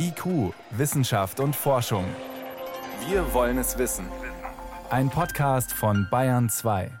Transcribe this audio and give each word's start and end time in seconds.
IQ, 0.00 0.54
Wissenschaft 0.70 1.40
und 1.40 1.56
Forschung. 1.56 2.04
Wir 3.08 3.34
wollen 3.34 3.58
es 3.58 3.78
wissen. 3.78 4.06
Ein 4.90 5.10
Podcast 5.10 5.72
von 5.72 6.06
Bayern 6.08 6.48
2. 6.48 6.92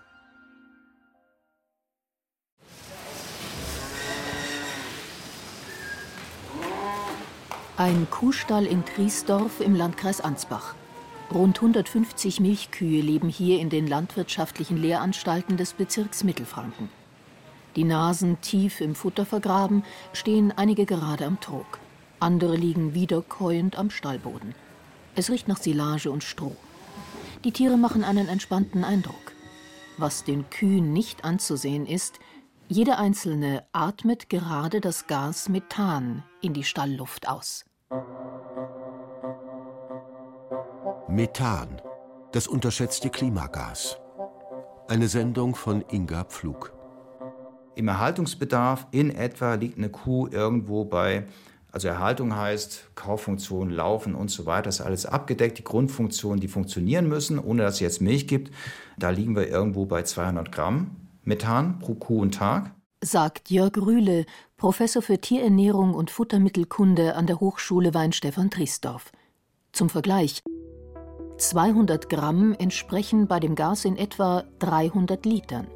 Ein 7.76 8.08
Kuhstall 8.10 8.66
in 8.66 8.84
Triesdorf 8.84 9.60
im 9.60 9.76
Landkreis 9.76 10.20
Ansbach. 10.20 10.74
Rund 11.32 11.58
150 11.58 12.40
Milchkühe 12.40 13.00
leben 13.00 13.28
hier 13.28 13.60
in 13.60 13.70
den 13.70 13.86
landwirtschaftlichen 13.86 14.76
Lehranstalten 14.76 15.56
des 15.56 15.72
Bezirks 15.74 16.24
Mittelfranken. 16.24 16.88
Die 17.76 17.84
Nasen 17.84 18.40
tief 18.40 18.80
im 18.80 18.96
Futter 18.96 19.24
vergraben, 19.24 19.84
stehen 20.12 20.52
einige 20.56 20.84
gerade 20.84 21.26
am 21.26 21.38
Trog. 21.38 21.78
Andere 22.20 22.56
liegen 22.56 22.94
wiederkäuend 22.94 23.78
am 23.78 23.90
Stallboden. 23.90 24.54
Es 25.14 25.30
riecht 25.30 25.48
nach 25.48 25.58
Silage 25.58 26.10
und 26.10 26.24
Stroh. 26.24 26.56
Die 27.44 27.52
Tiere 27.52 27.76
machen 27.76 28.02
einen 28.02 28.28
entspannten 28.28 28.84
Eindruck. 28.84 29.32
Was 29.96 30.24
den 30.24 30.48
Kühen 30.50 30.92
nicht 30.92 31.24
anzusehen 31.24 31.86
ist, 31.86 32.18
jede 32.68 32.98
einzelne 32.98 33.64
atmet 33.72 34.28
gerade 34.28 34.80
das 34.80 35.06
Gas 35.06 35.48
Methan 35.48 36.22
in 36.42 36.52
die 36.52 36.64
Stallluft 36.64 37.28
aus. 37.28 37.64
Methan, 41.08 41.80
das 42.32 42.46
unterschätzte 42.46 43.10
Klimagas. 43.10 43.98
Eine 44.88 45.08
Sendung 45.08 45.54
von 45.54 45.84
Inga 45.90 46.24
Pflug. 46.24 46.74
Im 47.74 47.88
Erhaltungsbedarf 47.88 48.86
in 48.90 49.14
etwa 49.14 49.54
liegt 49.54 49.78
eine 49.78 49.88
Kuh 49.88 50.26
irgendwo 50.28 50.84
bei 50.84 51.26
also 51.70 51.88
Erhaltung 51.88 52.34
heißt 52.34 52.94
Kauffunktion, 52.94 53.70
Laufen 53.70 54.14
und 54.14 54.30
so 54.30 54.46
weiter, 54.46 54.64
das 54.64 54.80
ist 54.80 54.86
alles 54.86 55.06
abgedeckt. 55.06 55.58
Die 55.58 55.64
Grundfunktionen, 55.64 56.40
die 56.40 56.48
funktionieren 56.48 57.08
müssen, 57.08 57.38
ohne 57.38 57.62
dass 57.62 57.74
es 57.74 57.80
jetzt 57.80 58.00
Milch 58.00 58.26
gibt, 58.26 58.52
da 58.98 59.10
liegen 59.10 59.36
wir 59.36 59.48
irgendwo 59.48 59.84
bei 59.84 60.02
200 60.02 60.50
Gramm 60.50 60.96
Methan 61.24 61.78
pro 61.78 61.94
Kuh 61.94 62.22
und 62.22 62.34
Tag. 62.34 62.74
Sagt 63.04 63.50
Jörg 63.50 63.76
Rühle, 63.76 64.24
Professor 64.56 65.02
für 65.02 65.20
Tierernährung 65.20 65.94
und 65.94 66.10
Futtermittelkunde 66.10 67.14
an 67.14 67.26
der 67.26 67.38
Hochschule 67.38 67.94
Weinstefan 67.94 68.50
Triesdorf. 68.50 69.12
Zum 69.72 69.90
Vergleich. 69.90 70.42
200 71.36 72.08
Gramm 72.08 72.56
entsprechen 72.58 73.28
bei 73.28 73.38
dem 73.38 73.54
Gas 73.54 73.84
in 73.84 73.96
etwa 73.96 74.42
300 74.58 75.24
Litern. 75.24 75.68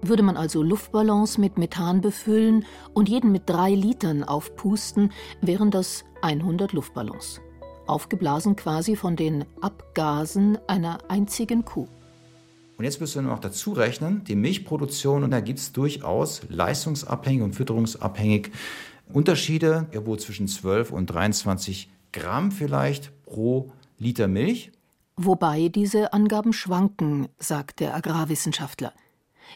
Würde 0.00 0.22
man 0.22 0.36
also 0.36 0.62
Luftballons 0.62 1.38
mit 1.38 1.58
Methan 1.58 2.00
befüllen 2.00 2.64
und 2.94 3.08
jeden 3.08 3.32
mit 3.32 3.42
drei 3.46 3.74
Litern 3.74 4.22
aufpusten, 4.22 5.12
wären 5.40 5.70
das 5.70 6.04
100 6.22 6.72
Luftballons. 6.72 7.40
Aufgeblasen 7.86 8.54
quasi 8.54 8.96
von 8.96 9.16
den 9.16 9.44
Abgasen 9.60 10.58
einer 10.66 10.98
einzigen 11.08 11.64
Kuh. 11.64 11.88
Und 12.76 12.84
jetzt 12.84 13.00
müssen 13.00 13.24
wir 13.24 13.32
noch 13.32 13.40
dazu 13.40 13.72
rechnen, 13.72 14.22
die 14.22 14.36
Milchproduktion, 14.36 15.24
und 15.24 15.32
da 15.32 15.40
gibt 15.40 15.58
es 15.58 15.72
durchaus 15.72 16.42
leistungsabhängig 16.48 17.42
und 17.42 17.54
fütterungsabhängig 17.54 18.52
Unterschiede, 19.12 19.88
irgendwo 19.90 20.14
zwischen 20.16 20.46
12 20.46 20.92
und 20.92 21.06
23 21.06 21.90
Gramm 22.12 22.52
vielleicht 22.52 23.10
pro 23.24 23.72
Liter 23.98 24.28
Milch. 24.28 24.70
Wobei 25.16 25.68
diese 25.68 26.12
Angaben 26.12 26.52
schwanken, 26.52 27.26
sagt 27.38 27.80
der 27.80 27.96
Agrarwissenschaftler. 27.96 28.92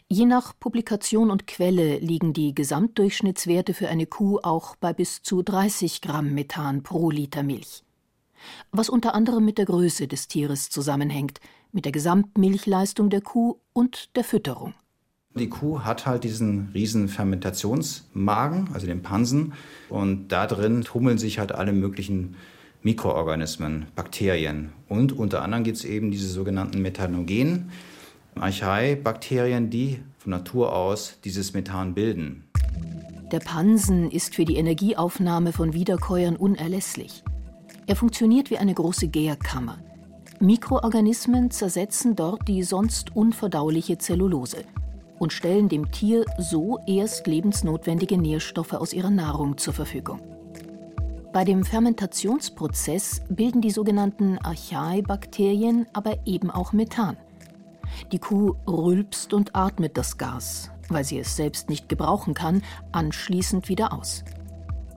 Je 0.09 0.25
nach 0.25 0.53
Publikation 0.59 1.29
und 1.31 1.47
Quelle 1.47 1.97
liegen 1.99 2.33
die 2.33 2.53
Gesamtdurchschnittswerte 2.53 3.73
für 3.73 3.89
eine 3.89 4.05
Kuh 4.05 4.39
auch 4.41 4.75
bei 4.75 4.93
bis 4.93 5.21
zu 5.21 5.41
30 5.41 6.01
Gramm 6.01 6.33
Methan 6.33 6.83
pro 6.83 7.09
Liter 7.09 7.43
Milch. 7.43 7.83
Was 8.71 8.89
unter 8.89 9.15
anderem 9.15 9.45
mit 9.45 9.57
der 9.57 9.65
Größe 9.65 10.07
des 10.07 10.27
Tieres 10.27 10.69
zusammenhängt, 10.69 11.39
mit 11.71 11.85
der 11.85 11.91
Gesamtmilchleistung 11.91 13.09
der 13.09 13.21
Kuh 13.21 13.57
und 13.73 14.15
der 14.15 14.23
Fütterung. 14.23 14.73
Die 15.35 15.49
Kuh 15.49 15.79
hat 15.79 16.05
halt 16.05 16.23
diesen 16.23 16.69
riesen 16.73 17.07
Fermentationsmagen, 17.07 18.69
also 18.73 18.85
den 18.85 19.01
Pansen, 19.01 19.53
und 19.89 20.27
da 20.27 20.45
drin 20.45 20.81
tummeln 20.81 21.17
sich 21.17 21.39
halt 21.39 21.51
alle 21.51 21.73
möglichen 21.73 22.35
Mikroorganismen, 22.83 23.87
Bakterien. 23.95 24.73
Und 24.89 25.13
unter 25.13 25.41
anderem 25.41 25.63
gibt 25.63 25.77
es 25.77 25.85
eben 25.85 26.11
diese 26.11 26.27
sogenannten 26.27 26.81
Methanogenen, 26.81 27.71
Archaea-Bakterien, 28.39 29.69
die 29.69 29.99
von 30.17 30.31
Natur 30.31 30.75
aus 30.75 31.19
dieses 31.23 31.53
Methan 31.53 31.93
bilden. 31.93 32.49
Der 33.31 33.39
Pansen 33.39 34.11
ist 34.11 34.35
für 34.35 34.45
die 34.45 34.57
Energieaufnahme 34.57 35.53
von 35.53 35.73
Wiederkäuern 35.73 36.35
unerlässlich. 36.35 37.23
Er 37.87 37.95
funktioniert 37.95 38.49
wie 38.51 38.57
eine 38.57 38.73
große 38.73 39.07
Gärkammer. 39.07 39.79
Mikroorganismen 40.39 41.51
zersetzen 41.51 42.15
dort 42.15 42.47
die 42.47 42.63
sonst 42.63 43.15
unverdauliche 43.15 43.97
Zellulose 43.97 44.65
und 45.19 45.33
stellen 45.33 45.69
dem 45.69 45.91
Tier 45.91 46.25
so 46.37 46.79
erst 46.85 47.27
lebensnotwendige 47.27 48.17
Nährstoffe 48.17 48.73
aus 48.73 48.93
ihrer 48.93 49.09
Nahrung 49.09 49.57
zur 49.57 49.73
Verfügung. 49.73 50.19
Bei 51.31 51.43
dem 51.43 51.63
Fermentationsprozess 51.63 53.23
bilden 53.29 53.61
die 53.61 53.71
sogenannten 53.71 54.37
Archaea-Bakterien 54.37 55.87
aber 55.91 56.17
eben 56.25 56.51
auch 56.51 56.73
Methan. 56.73 57.17
Die 58.11 58.19
Kuh 58.19 58.55
rülpst 58.67 59.33
und 59.33 59.55
atmet 59.55 59.97
das 59.97 60.17
Gas, 60.17 60.71
weil 60.89 61.03
sie 61.03 61.19
es 61.19 61.35
selbst 61.35 61.69
nicht 61.69 61.89
gebrauchen 61.89 62.33
kann, 62.33 62.61
anschließend 62.91 63.69
wieder 63.69 63.93
aus. 63.93 64.23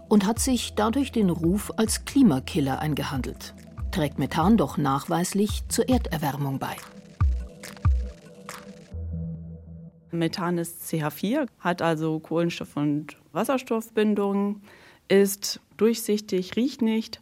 Und 0.09 0.27
hat 0.27 0.39
sich 0.39 0.75
dadurch 0.75 1.13
den 1.13 1.31
Ruf 1.31 1.73
als 1.77 2.05
Klimakiller 2.05 2.79
eingehandelt. 2.79 3.55
Trägt 3.91 4.19
Methan 4.19 4.57
doch 4.57 4.77
nachweislich 4.77 5.67
zur 5.69 5.89
Erderwärmung 5.89 6.59
bei. 6.59 6.77
Methan 10.11 10.59
ist 10.59 10.83
CH4, 10.85 11.47
hat 11.59 11.83
also 11.83 12.19
Kohlenstoff- 12.19 12.77
und 12.77 13.17
Wasserstoffbindung, 13.33 14.63
ist 15.09 15.61
durchsichtig, 15.77 16.57
riecht 16.57 16.83
nicht 16.83 17.21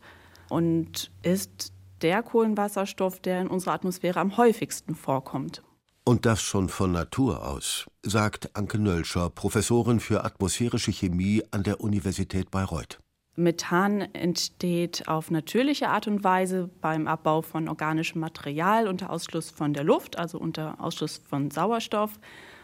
und 0.49 1.11
ist 1.23 1.73
der 2.03 2.23
Kohlenwasserstoff, 2.23 3.21
der 3.21 3.41
in 3.41 3.49
unserer 3.49 3.75
Atmosphäre 3.75 4.21
am 4.21 4.37
häufigsten 4.37 4.95
vorkommt. 4.95 5.63
Und 6.05 6.27
das 6.27 6.43
schon 6.43 6.69
von 6.69 6.93
Natur 6.93 7.47
aus, 7.47 7.87
sagt 8.03 8.55
Anke 8.55 8.79
Nölscher, 8.79 9.31
Professorin 9.31 10.01
für 10.01 10.25
atmosphärische 10.25 10.93
Chemie 10.93 11.43
an 11.51 11.63
der 11.63 11.81
Universität 11.81 12.51
Bayreuth. 12.51 12.99
Methan 13.37 14.03
entsteht 14.13 15.09
auf 15.09 15.31
natürliche 15.31 15.89
Art 15.89 16.07
und 16.07 16.23
Weise 16.23 16.71
beim 16.81 17.09
Abbau 17.09 17.43
von 17.43 17.69
organischem 17.69 18.21
Material 18.21 18.87
unter 18.87 19.11
Ausschluss 19.11 19.51
von 19.51 19.73
der 19.73 19.83
Luft, 19.83 20.19
also 20.19 20.39
unter 20.39 20.81
Ausschluss 20.81 21.21
von 21.27 21.51
Sauerstoff. 21.51 22.21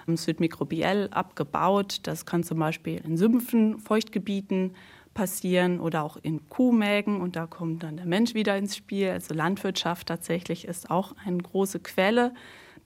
Es 0.06 0.26
wird 0.26 0.40
mikrobiell 0.40 1.08
abgebaut. 1.10 2.00
Das 2.04 2.26
kann 2.26 2.42
zum 2.42 2.58
Beispiel 2.58 3.00
in 3.04 3.16
Sümpfen, 3.16 3.78
Feuchtgebieten 3.78 4.74
passieren 5.15 5.81
oder 5.81 6.03
auch 6.03 6.16
in 6.16 6.48
Kuhmägen. 6.48 7.21
Und 7.21 7.37
da 7.37 7.47
kommt 7.47 7.82
dann 7.82 7.97
der 7.97 8.06
Mensch 8.06 8.34
wieder 8.34 8.56
ins 8.56 8.76
Spiel. 8.76 9.10
Also 9.10 9.34
Landwirtschaft 9.34 10.09
tatsächlich 10.09 10.65
ist 10.65 10.91
auch 10.91 11.15
eine 11.25 11.38
große 11.38 11.81
Quelle. 11.81 12.32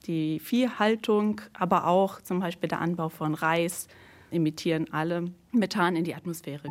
Die 0.07 0.39
Viehhaltung, 0.39 1.41
aber 1.53 1.87
auch 1.87 2.21
zum 2.21 2.39
Beispiel 2.39 2.69
der 2.69 2.81
Anbau 2.81 3.09
von 3.09 3.33
Reis 3.33 3.87
emittieren 4.31 4.91
alle 4.91 5.31
Methan 5.51 5.95
in 5.95 6.03
die 6.03 6.15
Atmosphäre. 6.15 6.69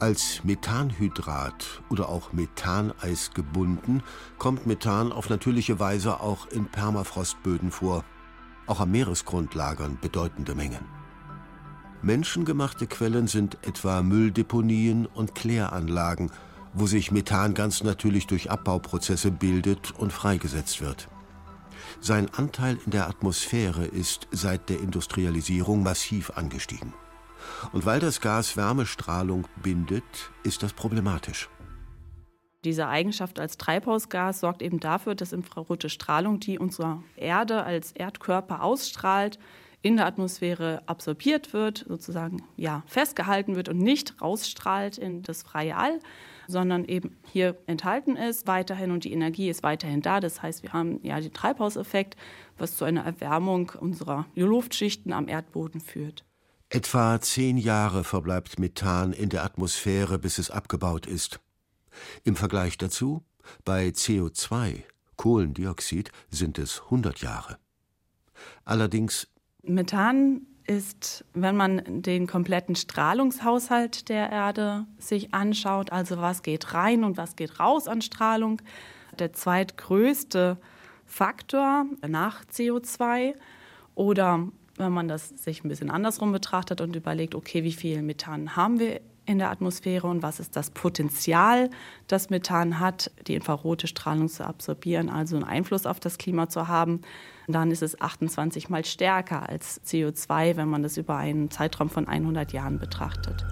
Als 0.00 0.42
Methanhydrat 0.42 1.82
oder 1.88 2.08
auch 2.08 2.32
Methaneis 2.32 3.30
gebunden, 3.32 4.02
kommt 4.38 4.66
Methan 4.66 5.12
auf 5.12 5.30
natürliche 5.30 5.78
Weise 5.78 6.20
auch 6.20 6.46
in 6.48 6.66
Permafrostböden 6.66 7.70
vor. 7.70 8.04
Auch 8.66 8.80
am 8.80 8.90
Meeresgrund 8.90 9.54
lagern 9.54 9.98
bedeutende 10.00 10.54
Mengen. 10.54 11.03
Menschengemachte 12.04 12.86
Quellen 12.86 13.28
sind 13.28 13.56
etwa 13.62 14.02
Mülldeponien 14.02 15.06
und 15.06 15.34
Kläranlagen, 15.34 16.30
wo 16.74 16.86
sich 16.86 17.10
Methan 17.10 17.54
ganz 17.54 17.82
natürlich 17.82 18.26
durch 18.26 18.50
Abbauprozesse 18.50 19.30
bildet 19.30 19.92
und 19.92 20.12
freigesetzt 20.12 20.82
wird. 20.82 21.08
Sein 22.00 22.28
Anteil 22.34 22.78
in 22.84 22.90
der 22.90 23.08
Atmosphäre 23.08 23.86
ist 23.86 24.28
seit 24.32 24.68
der 24.68 24.80
Industrialisierung 24.80 25.82
massiv 25.82 26.30
angestiegen. 26.36 26.92
Und 27.72 27.86
weil 27.86 28.00
das 28.00 28.20
Gas 28.20 28.54
Wärmestrahlung 28.58 29.46
bindet, 29.62 30.04
ist 30.42 30.62
das 30.62 30.74
problematisch. 30.74 31.48
Diese 32.64 32.86
Eigenschaft 32.86 33.40
als 33.40 33.56
Treibhausgas 33.56 34.40
sorgt 34.40 34.60
eben 34.60 34.78
dafür, 34.78 35.14
dass 35.14 35.32
infrarote 35.32 35.88
Strahlung, 35.88 36.38
die 36.38 36.58
unsere 36.58 37.02
Erde 37.16 37.62
als 37.62 37.92
Erdkörper 37.92 38.62
ausstrahlt, 38.62 39.38
in 39.84 39.98
der 39.98 40.06
Atmosphäre 40.06 40.82
absorbiert 40.86 41.52
wird, 41.52 41.84
sozusagen 41.86 42.42
ja, 42.56 42.82
festgehalten 42.86 43.54
wird 43.54 43.68
und 43.68 43.76
nicht 43.76 44.20
rausstrahlt 44.22 44.96
in 44.96 45.22
das 45.22 45.42
freie 45.42 45.76
All, 45.76 46.00
sondern 46.48 46.86
eben 46.86 47.18
hier 47.30 47.58
enthalten 47.66 48.16
ist 48.16 48.46
weiterhin 48.46 48.90
und 48.92 49.04
die 49.04 49.12
Energie 49.12 49.50
ist 49.50 49.62
weiterhin 49.62 50.00
da. 50.00 50.20
Das 50.20 50.40
heißt, 50.40 50.62
wir 50.62 50.72
haben 50.72 51.00
ja 51.02 51.20
den 51.20 51.34
Treibhauseffekt, 51.34 52.16
was 52.56 52.78
zu 52.78 52.86
einer 52.86 53.04
Erwärmung 53.04 53.72
unserer 53.78 54.24
Luftschichten 54.34 55.12
am 55.12 55.28
Erdboden 55.28 55.82
führt. 55.82 56.24
Etwa 56.70 57.20
zehn 57.20 57.58
Jahre 57.58 58.04
verbleibt 58.04 58.58
Methan 58.58 59.12
in 59.12 59.28
der 59.28 59.44
Atmosphäre, 59.44 60.18
bis 60.18 60.38
es 60.38 60.50
abgebaut 60.50 61.06
ist. 61.06 61.40
Im 62.24 62.36
Vergleich 62.36 62.78
dazu, 62.78 63.22
bei 63.66 63.88
CO2, 63.88 64.82
Kohlendioxid, 65.16 66.10
sind 66.30 66.58
es 66.58 66.80
100 66.84 67.20
Jahre. 67.20 67.58
Allerdings. 68.64 69.28
Methan 69.66 70.46
ist, 70.66 71.24
wenn 71.34 71.56
man 71.56 72.02
den 72.02 72.26
kompletten 72.26 72.74
Strahlungshaushalt 72.74 74.08
der 74.08 74.30
Erde 74.30 74.86
sich 74.98 75.34
anschaut, 75.34 75.92
also 75.92 76.18
was 76.18 76.42
geht 76.42 76.72
rein 76.72 77.04
und 77.04 77.16
was 77.16 77.36
geht 77.36 77.60
raus 77.60 77.86
an 77.86 78.00
Strahlung, 78.00 78.62
der 79.18 79.32
zweitgrößte 79.32 80.56
Faktor 81.06 81.86
nach 82.06 82.44
CO2. 82.46 83.34
Oder 83.94 84.48
wenn 84.76 84.92
man 84.92 85.06
das 85.06 85.28
sich 85.28 85.64
ein 85.64 85.68
bisschen 85.68 85.90
andersrum 85.90 86.32
betrachtet 86.32 86.80
und 86.80 86.96
überlegt, 86.96 87.34
okay, 87.34 87.62
wie 87.62 87.72
viel 87.72 88.02
Methan 88.02 88.56
haben 88.56 88.78
wir 88.78 89.00
in 89.26 89.38
der 89.38 89.50
Atmosphäre 89.50 90.06
und 90.06 90.22
was 90.22 90.40
ist 90.40 90.56
das 90.56 90.70
Potenzial, 90.70 91.70
das 92.08 92.30
Methan 92.30 92.80
hat, 92.80 93.10
die 93.26 93.34
infrarote 93.34 93.86
Strahlung 93.86 94.28
zu 94.28 94.44
absorbieren, 94.44 95.08
also 95.08 95.36
einen 95.36 95.44
Einfluss 95.44 95.86
auf 95.86 96.00
das 96.00 96.18
Klima 96.18 96.48
zu 96.48 96.68
haben, 96.68 97.00
dann 97.48 97.70
ist 97.70 97.82
es 97.82 98.00
28 98.00 98.68
mal 98.68 98.84
stärker 98.84 99.48
als 99.48 99.80
CO2, 99.86 100.56
wenn 100.56 100.68
man 100.68 100.82
das 100.82 100.96
über 100.96 101.16
einen 101.16 101.50
Zeitraum 101.50 101.90
von 101.90 102.08
100 102.08 102.52
Jahren 102.52 102.78
betrachtet. 102.78 103.44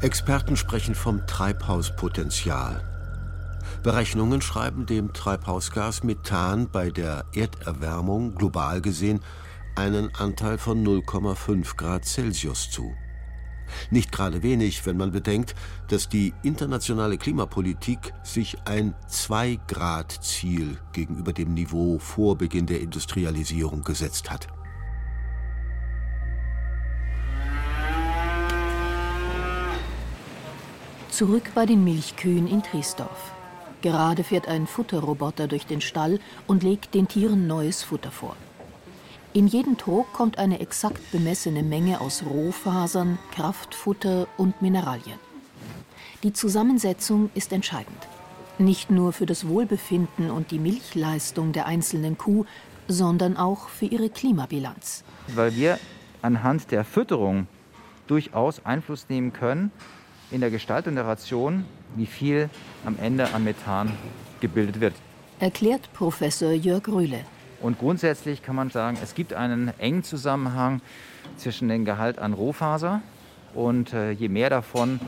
Experten 0.00 0.56
sprechen 0.56 0.94
vom 0.94 1.26
Treibhauspotenzial. 1.26 2.82
Berechnungen 3.82 4.40
schreiben 4.40 4.86
dem 4.86 5.12
Treibhausgas 5.12 6.02
Methan 6.02 6.68
bei 6.70 6.90
der 6.90 7.24
Erderwärmung 7.32 8.34
global 8.34 8.80
gesehen 8.80 9.20
einen 9.74 10.14
Anteil 10.14 10.58
von 10.58 10.84
0,5 10.84 11.76
Grad 11.76 12.04
Celsius 12.04 12.70
zu. 12.70 12.94
Nicht 13.90 14.12
gerade 14.12 14.42
wenig, 14.42 14.84
wenn 14.86 14.96
man 14.96 15.12
bedenkt, 15.12 15.54
dass 15.88 16.08
die 16.08 16.34
internationale 16.42 17.18
Klimapolitik 17.18 18.12
sich 18.22 18.56
ein 18.64 18.94
2-Grad-Ziel 19.10 20.78
gegenüber 20.92 21.32
dem 21.32 21.54
Niveau 21.54 21.98
vor 21.98 22.36
Beginn 22.36 22.66
der 22.66 22.80
Industrialisierung 22.80 23.82
gesetzt 23.82 24.30
hat. 24.30 24.48
Zurück 31.10 31.52
bei 31.54 31.64
den 31.64 31.82
Milchkühen 31.82 32.46
in 32.46 32.62
Triesdorf. 32.62 33.32
Gerade 33.80 34.22
fährt 34.24 34.48
ein 34.48 34.66
Futterroboter 34.66 35.48
durch 35.48 35.64
den 35.64 35.80
Stall 35.80 36.18
und 36.46 36.62
legt 36.62 36.92
den 36.94 37.08
Tieren 37.08 37.46
neues 37.46 37.82
Futter 37.82 38.10
vor. 38.10 38.36
In 39.36 39.48
jeden 39.48 39.76
Trog 39.76 40.10
kommt 40.14 40.38
eine 40.38 40.60
exakt 40.60 41.12
bemessene 41.12 41.62
Menge 41.62 42.00
aus 42.00 42.24
Rohfasern, 42.24 43.18
Kraftfutter 43.32 44.28
und 44.38 44.62
Mineralien. 44.62 45.18
Die 46.22 46.32
Zusammensetzung 46.32 47.28
ist 47.34 47.52
entscheidend. 47.52 47.98
Nicht 48.56 48.90
nur 48.90 49.12
für 49.12 49.26
das 49.26 49.46
Wohlbefinden 49.46 50.30
und 50.30 50.52
die 50.52 50.58
Milchleistung 50.58 51.52
der 51.52 51.66
einzelnen 51.66 52.16
Kuh, 52.16 52.46
sondern 52.88 53.36
auch 53.36 53.68
für 53.68 53.84
ihre 53.84 54.08
Klimabilanz. 54.08 55.04
Weil 55.34 55.54
wir 55.54 55.78
anhand 56.22 56.70
der 56.70 56.82
Fütterung 56.82 57.46
durchaus 58.06 58.64
Einfluss 58.64 59.10
nehmen 59.10 59.34
können 59.34 59.70
in 60.30 60.40
der 60.40 60.50
Gestaltung 60.50 60.94
der 60.94 61.04
Ration, 61.04 61.66
wie 61.94 62.06
viel 62.06 62.48
am 62.86 62.96
Ende 62.98 63.34
an 63.34 63.44
Methan 63.44 63.92
gebildet 64.40 64.80
wird. 64.80 64.94
Erklärt 65.40 65.92
Professor 65.92 66.52
Jörg 66.52 66.88
Rühle. 66.88 67.20
Und 67.60 67.78
grundsätzlich 67.78 68.42
kann 68.42 68.56
man 68.56 68.70
sagen, 68.70 68.98
es 69.02 69.14
gibt 69.14 69.32
einen 69.32 69.72
engen 69.78 70.02
Zusammenhang 70.02 70.80
zwischen 71.36 71.68
dem 71.68 71.84
Gehalt 71.84 72.18
an 72.18 72.32
Rohfaser 72.32 73.02
und 73.54 73.92
äh, 73.92 74.10
je 74.10 74.28
mehr 74.28 74.50
davon 74.50 75.00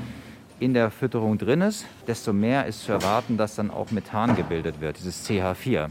in 0.60 0.74
der 0.74 0.90
Fütterung 0.90 1.38
drin 1.38 1.60
ist, 1.60 1.86
desto 2.06 2.32
mehr 2.32 2.66
ist 2.66 2.84
zu 2.84 2.92
erwarten, 2.92 3.36
dass 3.36 3.54
dann 3.54 3.70
auch 3.70 3.90
Methan 3.90 4.34
gebildet 4.34 4.80
wird, 4.80 4.98
dieses 4.98 5.28
CH4. 5.28 5.90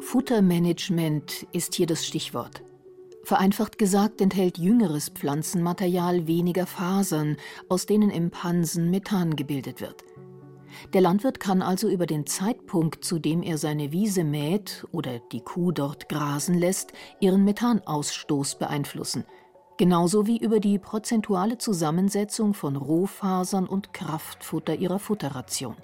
Futtermanagement 0.00 1.46
ist 1.52 1.74
hier 1.74 1.86
das 1.86 2.06
Stichwort. 2.06 2.62
Vereinfacht 3.24 3.78
gesagt 3.78 4.20
enthält 4.20 4.58
jüngeres 4.58 5.08
Pflanzenmaterial 5.08 6.26
weniger 6.26 6.66
Fasern, 6.66 7.38
aus 7.70 7.86
denen 7.86 8.10
im 8.10 8.30
Pansen 8.30 8.90
Methan 8.90 9.34
gebildet 9.34 9.80
wird. 9.80 10.04
Der 10.92 11.00
Landwirt 11.00 11.40
kann 11.40 11.62
also 11.62 11.88
über 11.88 12.06
den 12.06 12.26
Zeitpunkt, 12.26 13.04
zu 13.04 13.18
dem 13.18 13.42
er 13.42 13.58
seine 13.58 13.92
Wiese 13.92 14.24
mäht 14.24 14.86
oder 14.92 15.18
die 15.18 15.40
Kuh 15.40 15.72
dort 15.72 16.08
grasen 16.08 16.54
lässt, 16.54 16.92
ihren 17.20 17.44
Methanausstoß 17.44 18.56
beeinflussen, 18.56 19.24
genauso 19.76 20.26
wie 20.26 20.38
über 20.38 20.60
die 20.60 20.78
prozentuale 20.78 21.58
Zusammensetzung 21.58 22.54
von 22.54 22.76
Rohfasern 22.76 23.66
und 23.66 23.92
Kraftfutter 23.92 24.74
ihrer 24.74 24.98
Futterration. 24.98 25.76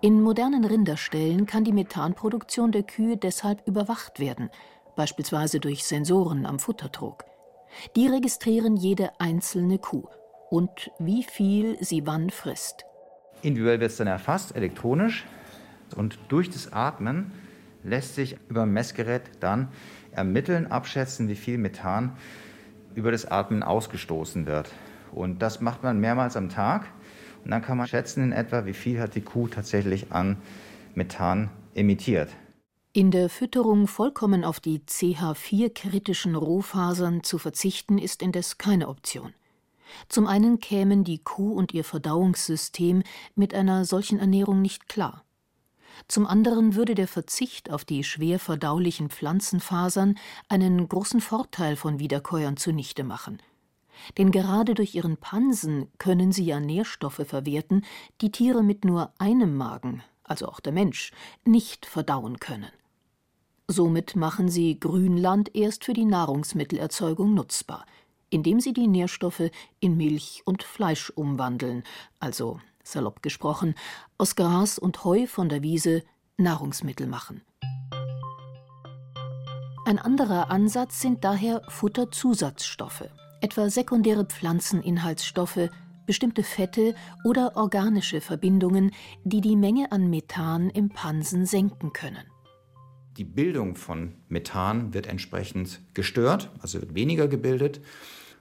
In 0.00 0.22
modernen 0.22 0.64
Rinderställen 0.64 1.46
kann 1.46 1.64
die 1.64 1.72
Methanproduktion 1.72 2.70
der 2.70 2.84
Kühe 2.84 3.16
deshalb 3.16 3.66
überwacht 3.66 4.20
werden, 4.20 4.48
beispielsweise 4.94 5.58
durch 5.58 5.84
Sensoren 5.84 6.46
am 6.46 6.60
Futtertrog. 6.60 7.24
Die 7.96 8.06
registrieren 8.06 8.76
jede 8.76 9.18
einzelne 9.20 9.78
Kuh 9.78 10.06
und 10.50 10.90
wie 10.98 11.24
viel 11.24 11.82
sie 11.82 12.06
wann 12.06 12.30
frisst. 12.30 12.84
Individuell 13.42 13.80
wird 13.80 13.90
es 13.90 13.96
dann 13.96 14.06
erfasst, 14.06 14.54
elektronisch. 14.56 15.24
Und 15.96 16.18
durch 16.28 16.50
das 16.50 16.72
Atmen 16.72 17.32
lässt 17.82 18.14
sich 18.14 18.36
über 18.48 18.62
ein 18.62 18.72
Messgerät 18.72 19.22
dann 19.40 19.68
ermitteln, 20.12 20.66
abschätzen, 20.66 21.28
wie 21.28 21.36
viel 21.36 21.58
Methan 21.58 22.12
über 22.94 23.12
das 23.12 23.26
Atmen 23.26 23.62
ausgestoßen 23.62 24.46
wird. 24.46 24.70
Und 25.12 25.40
das 25.40 25.60
macht 25.60 25.82
man 25.82 26.00
mehrmals 26.00 26.36
am 26.36 26.48
Tag. 26.48 26.86
Und 27.44 27.50
dann 27.50 27.62
kann 27.62 27.78
man 27.78 27.86
schätzen 27.86 28.22
in 28.24 28.32
etwa, 28.32 28.66
wie 28.66 28.74
viel 28.74 29.00
hat 29.00 29.14
die 29.14 29.20
Kuh 29.20 29.48
tatsächlich 29.48 30.12
an 30.12 30.36
Methan 30.94 31.50
emittiert. 31.74 32.30
In 32.92 33.10
der 33.10 33.28
Fütterung 33.28 33.86
vollkommen 33.86 34.44
auf 34.44 34.58
die 34.60 34.80
CH4-kritischen 34.80 36.34
Rohfasern 36.34 37.22
zu 37.22 37.38
verzichten, 37.38 37.98
ist 37.98 38.22
indes 38.22 38.58
keine 38.58 38.88
Option. 38.88 39.32
Zum 40.08 40.26
einen 40.26 40.60
kämen 40.60 41.04
die 41.04 41.18
Kuh 41.18 41.52
und 41.52 41.72
ihr 41.74 41.84
Verdauungssystem 41.84 43.02
mit 43.34 43.54
einer 43.54 43.84
solchen 43.84 44.18
Ernährung 44.18 44.62
nicht 44.62 44.88
klar. 44.88 45.24
Zum 46.06 46.26
anderen 46.26 46.74
würde 46.74 46.94
der 46.94 47.08
Verzicht 47.08 47.70
auf 47.70 47.84
die 47.84 48.04
schwer 48.04 48.38
verdaulichen 48.38 49.10
Pflanzenfasern 49.10 50.16
einen 50.48 50.88
großen 50.88 51.20
Vorteil 51.20 51.76
von 51.76 51.98
Wiederkäuern 51.98 52.56
zunichte 52.56 53.02
machen. 53.02 53.42
Denn 54.16 54.30
gerade 54.30 54.74
durch 54.74 54.94
ihren 54.94 55.16
Pansen 55.16 55.88
können 55.98 56.30
sie 56.30 56.44
ja 56.44 56.60
Nährstoffe 56.60 57.22
verwerten, 57.26 57.84
die 58.20 58.30
Tiere 58.30 58.62
mit 58.62 58.84
nur 58.84 59.12
einem 59.18 59.56
Magen, 59.56 60.04
also 60.22 60.46
auch 60.46 60.60
der 60.60 60.72
Mensch, 60.72 61.10
nicht 61.44 61.84
verdauen 61.84 62.38
können. 62.38 62.70
Somit 63.66 64.14
machen 64.14 64.48
sie 64.48 64.78
Grünland 64.78 65.54
erst 65.54 65.84
für 65.84 65.94
die 65.94 66.04
Nahrungsmittelerzeugung 66.04 67.34
nutzbar– 67.34 67.84
indem 68.30 68.60
sie 68.60 68.72
die 68.72 68.88
Nährstoffe 68.88 69.50
in 69.80 69.96
Milch 69.96 70.42
und 70.44 70.62
Fleisch 70.62 71.10
umwandeln, 71.10 71.84
also 72.20 72.60
salopp 72.82 73.22
gesprochen, 73.22 73.74
aus 74.16 74.36
Gras 74.36 74.78
und 74.78 75.04
Heu 75.04 75.26
von 75.26 75.48
der 75.48 75.62
Wiese 75.62 76.02
Nahrungsmittel 76.36 77.06
machen. 77.06 77.42
Ein 79.84 79.98
anderer 79.98 80.50
Ansatz 80.50 81.00
sind 81.00 81.24
daher 81.24 81.62
Futterzusatzstoffe, 81.68 83.08
etwa 83.40 83.70
sekundäre 83.70 84.26
Pflanzeninhaltsstoffe, 84.26 85.70
bestimmte 86.04 86.42
Fette 86.42 86.94
oder 87.24 87.56
organische 87.56 88.20
Verbindungen, 88.20 88.92
die 89.24 89.40
die 89.40 89.56
Menge 89.56 89.92
an 89.92 90.10
Methan 90.10 90.70
im 90.70 90.90
Pansen 90.90 91.46
senken 91.46 91.92
können. 91.92 92.26
Die 93.18 93.24
Bildung 93.24 93.74
von 93.74 94.12
Methan 94.28 94.94
wird 94.94 95.08
entsprechend 95.08 95.80
gestört, 95.92 96.50
also 96.60 96.80
wird 96.80 96.94
weniger 96.94 97.26
gebildet 97.26 97.80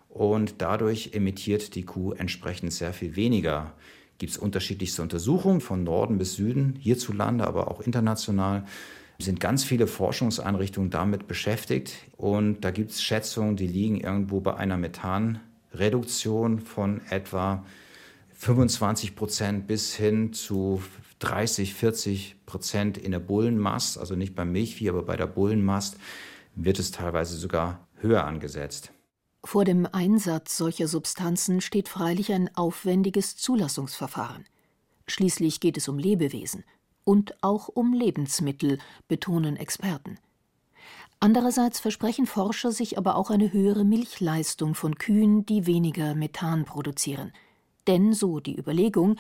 und 0.08 0.62
dadurch 0.62 1.12
emittiert 1.14 1.74
die 1.74 1.84
Kuh 1.84 2.12
entsprechend 2.12 2.72
sehr 2.72 2.94
viel 2.94 3.16
weniger. 3.16 3.74
Gibt 4.20 4.34
es 4.34 4.38
unterschiedlichste 4.38 5.02
Untersuchungen 5.02 5.62
von 5.62 5.84
Norden 5.84 6.20
bis 6.20 6.36
Süden, 6.36 6.76
hierzulande, 6.80 7.48
aber 7.48 7.72
auch 7.72 7.82
international. 7.82 8.66
Sind 9.18 9.40
ganz 9.40 9.64
viele 9.64 9.88
Forschungseinrichtungen 9.88 10.92
damit 10.92 11.28
beschäftigt 11.28 12.06
und 12.16 12.62
da 12.62 12.70
gibt 12.70 12.92
es 12.92 13.02
Schätzungen, 13.02 13.56
die 13.56 13.66
liegen 13.66 14.00
irgendwo 14.00 14.42
bei 14.42 14.58
einer 14.58 14.78
Methanreduktion 14.78 16.60
von 16.60 17.02
etwa 17.10 17.66
25 18.36 19.16
Prozent 19.16 19.66
bis 19.66 19.96
hin 19.96 20.34
zu 20.34 20.84
30, 21.20 21.74
40 21.74 22.36
Prozent 22.46 22.98
in 22.98 23.12
der 23.12 23.20
Bullenmast, 23.20 23.98
also 23.98 24.16
nicht 24.16 24.36
beim 24.36 24.52
Milchvieh, 24.52 24.90
aber 24.90 25.04
bei 25.04 25.16
der 25.16 25.28
Bullenmast 25.28 25.98
wird 26.56 26.80
es 26.80 26.92
teilweise 26.92 27.36
sogar 27.38 27.88
höher 27.96 28.26
angesetzt. 28.26 28.92
Vor 29.44 29.66
dem 29.66 29.88
Einsatz 29.92 30.58
solcher 30.58 30.88
Substanzen 30.88 31.62
steht 31.62 31.88
freilich 31.88 32.34
ein 32.34 32.56
aufwendiges 32.56 33.38
Zulassungsverfahren. 33.38 34.46
Schließlich 35.08 35.60
geht 35.60 35.78
es 35.78 35.88
um 35.88 35.98
Lebewesen 35.98 36.66
und 37.04 37.42
auch 37.42 37.70
um 37.70 37.94
Lebensmittel, 37.94 38.80
betonen 39.08 39.56
Experten. 39.56 40.20
Andererseits 41.20 41.80
versprechen 41.80 42.28
Forscher 42.28 42.72
sich 42.72 42.98
aber 42.98 43.16
auch 43.16 43.30
eine 43.30 43.54
höhere 43.54 43.86
Milchleistung 43.86 44.76
von 44.76 44.96
Kühen, 44.96 45.46
die 45.46 45.66
weniger 45.66 46.14
Methan 46.14 46.66
produzieren. 46.66 47.32
Denn, 47.88 48.14
so 48.14 48.40
die 48.40 48.58
Überlegung, 48.58 49.16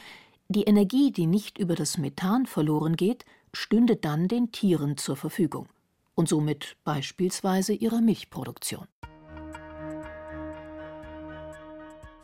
die 0.49 0.63
Energie, 0.63 1.11
die 1.11 1.27
nicht 1.27 1.57
über 1.57 1.75
das 1.75 1.97
Methan 1.97 2.45
verloren 2.45 2.95
geht, 2.95 3.25
stünde 3.53 3.95
dann 3.95 4.27
den 4.27 4.51
Tieren 4.51 4.97
zur 4.97 5.15
Verfügung 5.15 5.67
und 6.15 6.29
somit 6.29 6.77
beispielsweise 6.83 7.73
ihrer 7.73 8.01
Milchproduktion. 8.01 8.87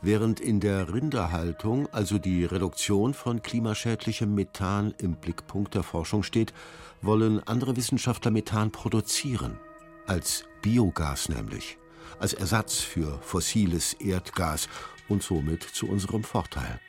Während 0.02 0.42
in 0.42 0.60
der 0.60 0.94
Rinderhaltung 0.94 1.88
also 1.94 2.18
die 2.18 2.44
Reduktion 2.44 3.14
von 3.14 3.42
klimaschädlichem 3.42 4.34
Methan 4.36 4.94
im 4.98 5.16
Blickpunkt 5.16 5.76
der 5.76 5.84
Forschung 5.84 6.24
steht, 6.24 6.54
wollen 7.02 7.42
andere 7.48 7.78
Wissenschaftler 7.78 8.32
Methan 8.32 8.72
produzieren. 8.72 9.58
Als 10.06 10.44
Biogas 10.62 11.30
nämlich. 11.30 11.78
Als 12.20 12.34
Ersatz 12.34 12.82
für 12.82 13.18
fossiles 13.22 13.94
Erdgas 13.94 14.68
und 15.08 15.24
somit 15.24 15.64
zu 15.64 15.88
unserem 15.88 16.24
Vorteil. 16.24 16.82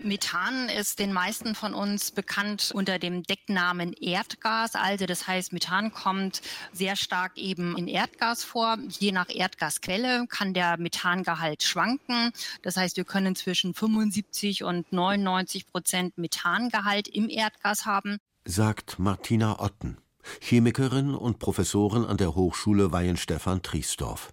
Methan 0.00 0.68
ist 0.68 1.00
den 1.00 1.12
meisten 1.12 1.54
von 1.54 1.74
uns 1.74 2.12
bekannt 2.12 2.70
unter 2.72 2.98
dem 2.98 3.24
Decknamen 3.24 3.92
Erdgas. 3.92 4.74
Also 4.74 5.06
das 5.06 5.26
heißt, 5.26 5.52
Methan 5.52 5.92
kommt 5.92 6.40
sehr 6.72 6.94
stark 6.94 7.36
eben 7.36 7.76
in 7.76 7.88
Erdgas 7.88 8.44
vor. 8.44 8.78
Je 8.88 9.10
nach 9.10 9.28
Erdgasquelle 9.28 10.26
kann 10.28 10.54
der 10.54 10.78
Methangehalt 10.78 11.64
schwanken. 11.64 12.30
Das 12.62 12.76
heißt, 12.76 12.96
wir 12.96 13.04
können 13.04 13.34
zwischen 13.34 13.74
75 13.74 14.62
und 14.62 14.92
99 14.92 15.66
Prozent 15.66 16.16
Methangehalt 16.16 17.08
im 17.08 17.28
Erdgas 17.28 17.84
haben. 17.84 18.18
Sagt 18.44 18.98
Martina 18.98 19.60
Otten, 19.60 19.98
Chemikerin 20.40 21.14
und 21.14 21.40
Professorin 21.40 22.04
an 22.04 22.16
der 22.16 22.36
Hochschule 22.36 22.92
Weihenstephan-Triesdorf. 22.92 24.32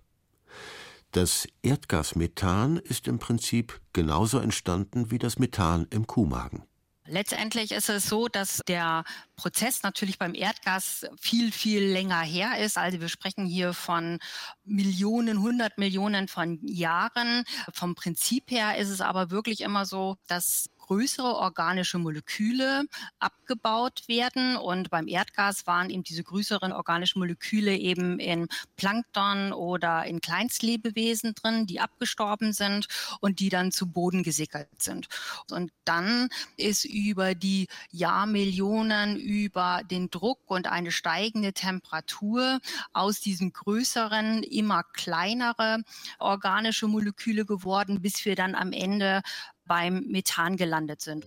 Das 1.15 1.48
Erdgasmethan 1.62 2.75
ist 2.75 3.07
im 3.07 3.19
Prinzip 3.19 3.79
genauso 3.93 4.39
entstanden 4.39 5.12
wie 5.12 5.17
das 5.17 5.39
Methan 5.39 5.88
im 5.89 6.07
Kuhmagen. 6.07 6.65
Letztendlich 7.07 7.72
ist 7.72 7.88
es 7.88 8.10
so, 8.10 8.27
dass 8.27 8.62
der 8.67 9.05
Prozess 9.38 9.81
natürlich 9.84 10.19
beim 10.19 10.36
Erdgas 10.36 11.05
viel, 11.17 11.53
viel 11.53 11.86
länger 11.86 12.19
her 12.19 12.60
ist. 12.60 12.77
Also 12.77 13.00
wir 13.00 13.07
sprechen 13.07 13.45
hier 13.45 13.74
von 13.74 14.19
Millionen, 14.65 15.39
hundert 15.41 15.77
Millionen 15.77 16.27
von 16.27 16.60
Jahren. 16.67 17.45
Vom 17.72 17.95
Prinzip 17.95 18.51
her 18.51 18.77
ist 18.77 18.89
es 18.89 19.00
aber 19.00 19.31
wirklich 19.31 19.62
immer 19.62 19.86
so, 19.86 20.17
dass 20.27 20.69
größere 20.86 21.36
organische 21.36 21.98
Moleküle 21.98 22.86
abgebaut 23.20 24.04
werden. 24.08 24.56
Und 24.56 24.89
beim 24.89 25.08
Erdgas 25.08 25.65
waren 25.68 25.89
eben 25.89 26.04
diese 26.04 26.24
größeren 26.24 26.72
organischen 26.72 27.20
Moleküle 27.20 27.75
eben 27.75 28.20
in 28.20 28.48
Plankton 28.75 29.54
oder 29.54 30.06
in 30.06 30.22
Kleinstlebewesen 30.22 31.34
drin, 31.34 31.65
die 31.65 31.80
abgestorben 31.80 32.54
sind 32.54 32.88
und 33.20 33.39
die 33.39 33.50
dann 33.50 33.72
zu 33.72 33.88
Boden 33.88 34.24
gesickert 34.24 34.68
sind. 34.82 35.08
Und 35.51 35.72
dann 35.86 36.30
ist 36.58 36.86
über 36.86 37.36
die 37.36 37.68
Jahrmillionen, 37.92 39.18
über 39.18 39.82
den 39.89 40.10
Druck 40.10 40.39
und 40.46 40.68
eine 40.68 40.92
steigende 40.92 41.54
Temperatur 41.54 42.60
aus 42.94 43.22
diesen 43.22 43.54
größeren 43.54 44.44
immer 44.44 44.84
kleinere 44.84 45.84
organische 46.20 46.88
Moleküle 46.88 47.46
geworden, 47.46 48.01
bis 48.01 48.25
wir 48.25 48.36
dann 48.36 48.56
am 48.56 48.72
Ende 48.72 49.22
beim 49.67 50.05
Methan 50.07 50.57
gelandet 50.57 51.01
sind. 51.01 51.25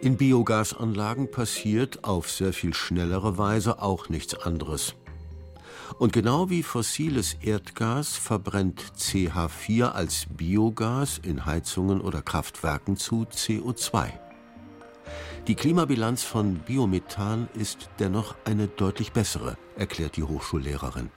In 0.00 0.18
Biogasanlagen 0.18 1.30
passiert 1.30 2.04
auf 2.04 2.30
sehr 2.30 2.52
viel 2.52 2.74
schnellere 2.74 3.38
Weise 3.38 3.80
auch 3.80 4.10
nichts 4.10 4.34
anderes. 4.34 4.94
Und 5.98 6.12
genau 6.12 6.50
wie 6.50 6.62
fossiles 6.62 7.34
Erdgas 7.40 8.16
verbrennt 8.16 8.82
CH4 8.98 9.92
als 9.92 10.26
Biogas 10.28 11.18
in 11.18 11.46
Heizungen 11.46 12.00
oder 12.00 12.20
Kraftwerken 12.20 12.96
zu 12.96 13.26
CO2. 13.32 14.10
Die 15.46 15.54
Klimabilanz 15.54 16.22
von 16.22 16.56
Biomethan 16.56 17.48
ist 17.54 17.88
dennoch 17.98 18.34
eine 18.44 18.66
deutlich 18.66 19.12
bessere, 19.12 19.56
erklärt 19.76 20.16
die 20.16 20.22
Hochschullehrerin 20.22 21.10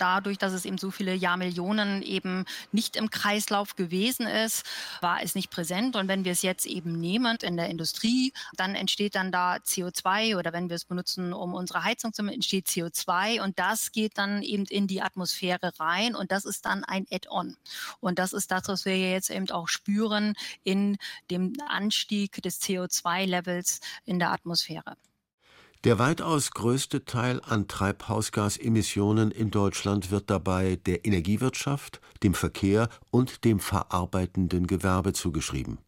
dadurch, 0.00 0.38
dass 0.38 0.52
es 0.52 0.64
eben 0.64 0.78
so 0.78 0.90
viele 0.90 1.14
Jahrmillionen 1.14 2.02
eben 2.02 2.44
nicht 2.72 2.96
im 2.96 3.10
Kreislauf 3.10 3.76
gewesen 3.76 4.26
ist, 4.26 4.64
war 5.00 5.22
es 5.22 5.34
nicht 5.34 5.50
präsent. 5.50 5.96
Und 5.96 6.08
wenn 6.08 6.24
wir 6.24 6.32
es 6.32 6.42
jetzt 6.42 6.66
eben 6.66 6.98
nehmen 6.98 7.36
in 7.42 7.56
der 7.56 7.68
Industrie, 7.68 8.32
dann 8.56 8.74
entsteht 8.74 9.14
dann 9.14 9.32
da 9.32 9.56
CO2 9.56 10.38
oder 10.38 10.52
wenn 10.52 10.68
wir 10.68 10.76
es 10.76 10.84
benutzen, 10.84 11.32
um 11.32 11.54
unsere 11.54 11.84
Heizung 11.84 12.12
zu 12.12 12.22
machen, 12.22 12.34
entsteht 12.34 12.66
CO2 12.66 13.42
und 13.42 13.58
das 13.58 13.92
geht 13.92 14.18
dann 14.18 14.42
eben 14.42 14.64
in 14.64 14.86
die 14.86 15.02
Atmosphäre 15.02 15.72
rein 15.78 16.14
und 16.14 16.32
das 16.32 16.44
ist 16.44 16.64
dann 16.64 16.84
ein 16.84 17.06
Add-on. 17.10 17.56
Und 18.00 18.18
das 18.18 18.32
ist 18.32 18.50
das, 18.50 18.68
was 18.68 18.84
wir 18.84 18.96
jetzt 18.96 19.30
eben 19.30 19.50
auch 19.50 19.68
spüren 19.68 20.34
in 20.64 20.96
dem 21.30 21.52
Anstieg 21.68 22.42
des 22.42 22.60
CO2-Levels 22.62 23.80
in 24.04 24.18
der 24.18 24.32
Atmosphäre. 24.32 24.96
Der 25.84 25.98
weitaus 25.98 26.50
größte 26.50 27.06
Teil 27.06 27.40
an 27.40 27.66
Treibhausgasemissionen 27.66 29.30
in 29.30 29.50
Deutschland 29.50 30.10
wird 30.10 30.28
dabei 30.28 30.76
der 30.76 31.06
Energiewirtschaft, 31.06 32.02
dem 32.22 32.34
Verkehr 32.34 32.90
und 33.10 33.46
dem 33.46 33.60
verarbeitenden 33.60 34.66
Gewerbe 34.66 35.14
zugeschrieben. 35.14 35.78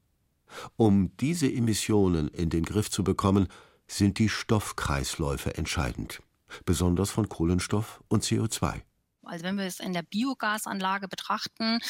Um 0.76 1.14
diese 1.18 1.52
Emissionen 1.52 2.28
in 2.28 2.48
den 2.48 2.64
Griff 2.64 2.90
zu 2.90 3.04
bekommen, 3.04 3.48
sind 3.86 4.18
die 4.18 4.30
Stoffkreisläufe 4.30 5.58
entscheidend, 5.58 6.22
besonders 6.64 7.10
von 7.10 7.28
Kohlenstoff 7.28 8.02
und 8.08 8.24
CO2. 8.24 8.80
Also 9.24 9.44
wenn 9.44 9.58
wir 9.58 9.66
es 9.66 9.78
in 9.78 9.92
der 9.92 10.02
Biogasanlage 10.02 11.06
betrachten, 11.06 11.80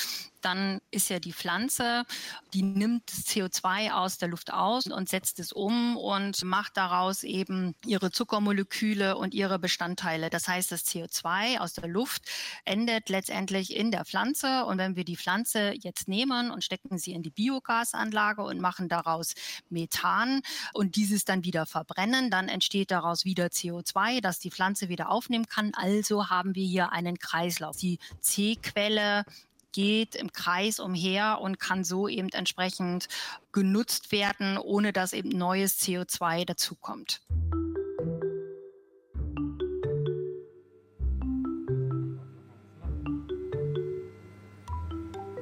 dann 0.44 0.80
ist 0.90 1.08
ja 1.08 1.18
die 1.18 1.32
Pflanze, 1.32 2.04
die 2.52 2.62
nimmt 2.62 3.10
das 3.10 3.26
CO2 3.26 3.92
aus 3.92 4.18
der 4.18 4.28
Luft 4.28 4.52
aus 4.52 4.86
und 4.86 5.08
setzt 5.08 5.38
es 5.38 5.52
um 5.52 5.96
und 5.96 6.44
macht 6.44 6.76
daraus 6.76 7.22
eben 7.22 7.74
ihre 7.86 8.10
Zuckermoleküle 8.10 9.16
und 9.16 9.34
ihre 9.34 9.58
Bestandteile. 9.58 10.30
Das 10.30 10.48
heißt, 10.48 10.72
das 10.72 10.84
CO2 10.86 11.58
aus 11.58 11.72
der 11.74 11.88
Luft 11.88 12.22
endet 12.64 13.08
letztendlich 13.08 13.74
in 13.74 13.90
der 13.90 14.04
Pflanze. 14.04 14.64
Und 14.64 14.78
wenn 14.78 14.96
wir 14.96 15.04
die 15.04 15.16
Pflanze 15.16 15.72
jetzt 15.80 16.08
nehmen 16.08 16.50
und 16.50 16.64
stecken 16.64 16.98
sie 16.98 17.12
in 17.12 17.22
die 17.22 17.30
Biogasanlage 17.30 18.42
und 18.42 18.60
machen 18.60 18.88
daraus 18.88 19.34
Methan 19.70 20.42
und 20.72 20.96
dieses 20.96 21.24
dann 21.24 21.44
wieder 21.44 21.66
verbrennen, 21.66 22.30
dann 22.30 22.48
entsteht 22.48 22.90
daraus 22.90 23.24
wieder 23.24 23.46
CO2, 23.46 24.20
das 24.20 24.38
die 24.38 24.50
Pflanze 24.50 24.88
wieder 24.88 25.10
aufnehmen 25.10 25.46
kann. 25.46 25.72
Also 25.74 26.28
haben 26.28 26.54
wir 26.54 26.66
hier 26.66 26.92
einen 26.92 27.18
Kreislauf. 27.18 27.76
Die 27.76 27.98
C-Quelle 28.20 29.24
geht 29.72 30.14
im 30.14 30.32
Kreis 30.32 30.78
umher 30.78 31.40
und 31.40 31.58
kann 31.58 31.84
so 31.84 32.08
eben 32.08 32.28
entsprechend 32.28 33.08
genutzt 33.52 34.12
werden, 34.12 34.58
ohne 34.58 34.92
dass 34.92 35.12
eben 35.12 35.30
neues 35.30 35.80
CO2 35.80 36.44
dazukommt. 36.44 37.20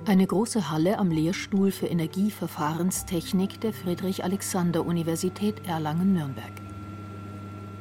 Eine 0.07 0.27
große 0.27 0.71
Halle 0.71 0.99
am 0.99 1.13
Lehrstuhl 1.13 1.71
für 1.71 1.87
Energieverfahrenstechnik 1.87 3.61
der 3.61 3.73
Friedrich-Alexander-Universität 3.73 5.67
Erlangen-Nürnberg. 5.69 6.51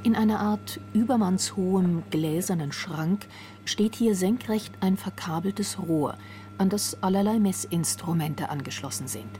In 0.03 0.15
einer 0.15 0.39
Art 0.39 0.79
übermannshohem 0.93 2.03
gläsernen 2.09 2.71
Schrank 2.71 3.25
steht 3.65 3.95
hier 3.95 4.15
senkrecht 4.15 4.73
ein 4.79 4.95
verkabeltes 4.95 5.79
Rohr, 5.79 6.17
an 6.59 6.69
das 6.69 7.01
allerlei 7.01 7.39
Messinstrumente 7.39 8.49
angeschlossen 8.49 9.07
sind. 9.07 9.39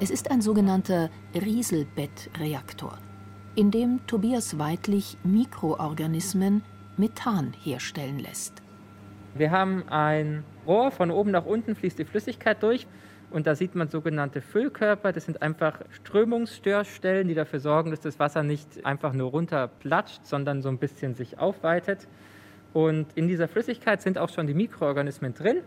Es 0.00 0.10
ist 0.10 0.30
ein 0.30 0.42
sogenannter 0.42 1.08
Rieselbettreaktor, 1.34 2.98
in 3.54 3.70
dem 3.70 4.06
Tobias 4.06 4.58
Weidlich 4.58 5.16
Mikroorganismen 5.24 6.62
Methan 6.96 7.54
herstellen 7.62 8.18
lässt. 8.18 8.60
Wir 9.34 9.50
haben 9.50 9.88
ein 9.88 10.44
Rohr, 10.66 10.90
von 10.90 11.10
oben 11.10 11.30
nach 11.30 11.46
unten 11.46 11.74
fließt 11.74 11.98
die 11.98 12.04
Flüssigkeit 12.04 12.62
durch. 12.62 12.86
Und 13.30 13.46
da 13.46 13.54
sieht 13.54 13.76
man 13.76 13.88
sogenannte 13.88 14.40
Füllkörper. 14.40 15.12
Das 15.12 15.24
sind 15.24 15.40
einfach 15.40 15.80
Strömungsstörstellen, 15.90 17.28
die 17.28 17.34
dafür 17.34 17.60
sorgen, 17.60 17.90
dass 17.90 18.00
das 18.00 18.18
Wasser 18.18 18.42
nicht 18.42 18.84
einfach 18.84 19.12
nur 19.12 19.30
runterplatscht, 19.30 20.26
sondern 20.26 20.62
so 20.62 20.68
ein 20.68 20.78
bisschen 20.78 21.14
sich 21.14 21.38
aufweitet. 21.38 22.08
Und 22.72 23.06
in 23.14 23.28
dieser 23.28 23.46
Flüssigkeit 23.46 24.02
sind 24.02 24.18
auch 24.18 24.30
schon 24.30 24.48
die 24.48 24.54
Mikroorganismen 24.54 25.32
drin. 25.34 25.58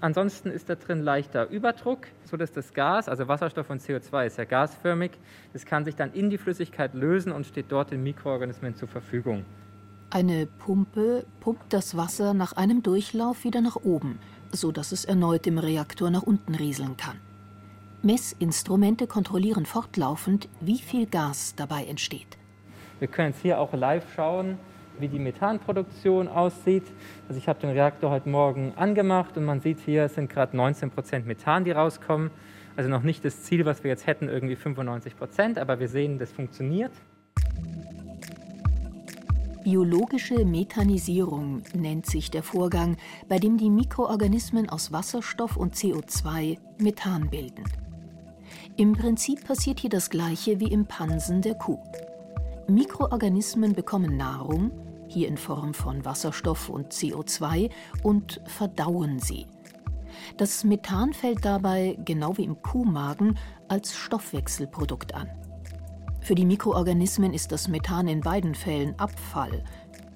Ansonsten 0.00 0.50
ist 0.50 0.68
da 0.68 0.76
drin 0.76 1.02
leichter 1.02 1.48
Überdruck, 1.48 2.06
sodass 2.24 2.52
das 2.52 2.72
Gas, 2.72 3.08
also 3.08 3.26
Wasserstoff 3.26 3.68
und 3.70 3.80
CO2 3.80 4.26
ist 4.26 4.38
ja 4.38 4.44
gasförmig, 4.44 5.12
das 5.52 5.64
kann 5.64 5.84
sich 5.84 5.96
dann 5.96 6.12
in 6.12 6.30
die 6.30 6.38
Flüssigkeit 6.38 6.94
lösen 6.94 7.32
und 7.32 7.46
steht 7.46 7.66
dort 7.70 7.90
den 7.90 8.02
Mikroorganismen 8.02 8.76
zur 8.76 8.88
Verfügung. 8.88 9.44
Eine 10.10 10.46
Pumpe 10.46 11.26
pumpt 11.40 11.72
das 11.72 11.96
Wasser 11.96 12.32
nach 12.32 12.52
einem 12.54 12.82
Durchlauf 12.82 13.44
wieder 13.44 13.60
nach 13.60 13.76
oben 13.76 14.18
so 14.52 14.72
dass 14.72 14.92
es 14.92 15.04
erneut 15.04 15.46
im 15.46 15.58
Reaktor 15.58 16.10
nach 16.10 16.22
unten 16.22 16.54
rieseln 16.54 16.96
kann. 16.96 17.18
Messinstrumente 18.02 19.06
kontrollieren 19.06 19.66
fortlaufend, 19.66 20.48
wie 20.60 20.78
viel 20.78 21.06
Gas 21.06 21.54
dabei 21.56 21.84
entsteht. 21.84 22.38
Wir 23.00 23.08
können 23.08 23.30
jetzt 23.30 23.42
hier 23.42 23.58
auch 23.58 23.72
live 23.72 24.04
schauen, 24.14 24.58
wie 25.00 25.08
die 25.08 25.18
Methanproduktion 25.18 26.28
aussieht. 26.28 26.84
Also 27.28 27.38
ich 27.38 27.48
habe 27.48 27.60
den 27.60 27.70
Reaktor 27.70 28.10
heute 28.10 28.28
Morgen 28.28 28.72
angemacht 28.76 29.36
und 29.36 29.44
man 29.44 29.60
sieht 29.60 29.80
hier, 29.80 30.04
es 30.04 30.14
sind 30.14 30.30
gerade 30.30 30.56
19 30.56 30.90
Prozent 30.90 31.26
Methan, 31.26 31.64
die 31.64 31.70
rauskommen. 31.70 32.30
Also 32.76 32.90
noch 32.90 33.02
nicht 33.02 33.24
das 33.24 33.42
Ziel, 33.42 33.64
was 33.64 33.82
wir 33.82 33.90
jetzt 33.90 34.06
hätten, 34.06 34.28
irgendwie 34.28 34.56
95 34.56 35.16
Prozent, 35.16 35.58
aber 35.58 35.80
wir 35.80 35.88
sehen, 35.88 36.18
das 36.18 36.30
funktioniert. 36.30 36.92
Biologische 39.64 40.44
Methanisierung 40.44 41.62
nennt 41.74 42.06
sich 42.06 42.30
der 42.30 42.42
Vorgang, 42.42 42.96
bei 43.28 43.38
dem 43.38 43.58
die 43.58 43.68
Mikroorganismen 43.68 44.68
aus 44.70 44.92
Wasserstoff 44.92 45.56
und 45.56 45.74
CO2 45.74 46.58
Methan 46.78 47.28
bilden. 47.28 47.64
Im 48.76 48.92
Prinzip 48.92 49.44
passiert 49.44 49.80
hier 49.80 49.90
das 49.90 50.08
Gleiche 50.08 50.60
wie 50.60 50.72
im 50.72 50.86
Pansen 50.86 51.42
der 51.42 51.56
Kuh. 51.56 51.82
Mikroorganismen 52.68 53.74
bekommen 53.74 54.16
Nahrung, 54.16 54.70
hier 55.08 55.28
in 55.28 55.36
Form 55.36 55.74
von 55.74 56.04
Wasserstoff 56.04 56.68
und 56.68 56.92
CO2, 56.92 57.70
und 58.02 58.40
verdauen 58.46 59.18
sie. 59.18 59.46
Das 60.36 60.64
Methan 60.64 61.12
fällt 61.12 61.44
dabei, 61.44 61.98
genau 62.04 62.36
wie 62.36 62.44
im 62.44 62.60
Kuhmagen, 62.62 63.38
als 63.68 63.96
Stoffwechselprodukt 63.96 65.14
an. 65.14 65.28
Für 66.20 66.34
die 66.34 66.46
Mikroorganismen 66.46 67.32
ist 67.32 67.52
das 67.52 67.68
Methan 67.68 68.08
in 68.08 68.20
beiden 68.20 68.54
Fällen 68.54 68.98
Abfall, 68.98 69.64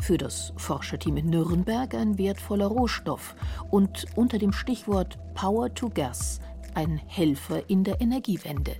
für 0.00 0.18
das 0.18 0.52
Forscherteam 0.56 1.16
in 1.16 1.30
Nürnberg 1.30 1.94
ein 1.94 2.18
wertvoller 2.18 2.66
Rohstoff 2.66 3.36
und 3.70 4.04
unter 4.16 4.38
dem 4.38 4.52
Stichwort 4.52 5.16
Power 5.34 5.72
to 5.72 5.88
Gas 5.88 6.40
ein 6.74 7.00
Helfer 7.06 7.68
in 7.70 7.84
der 7.84 8.00
Energiewende. 8.00 8.76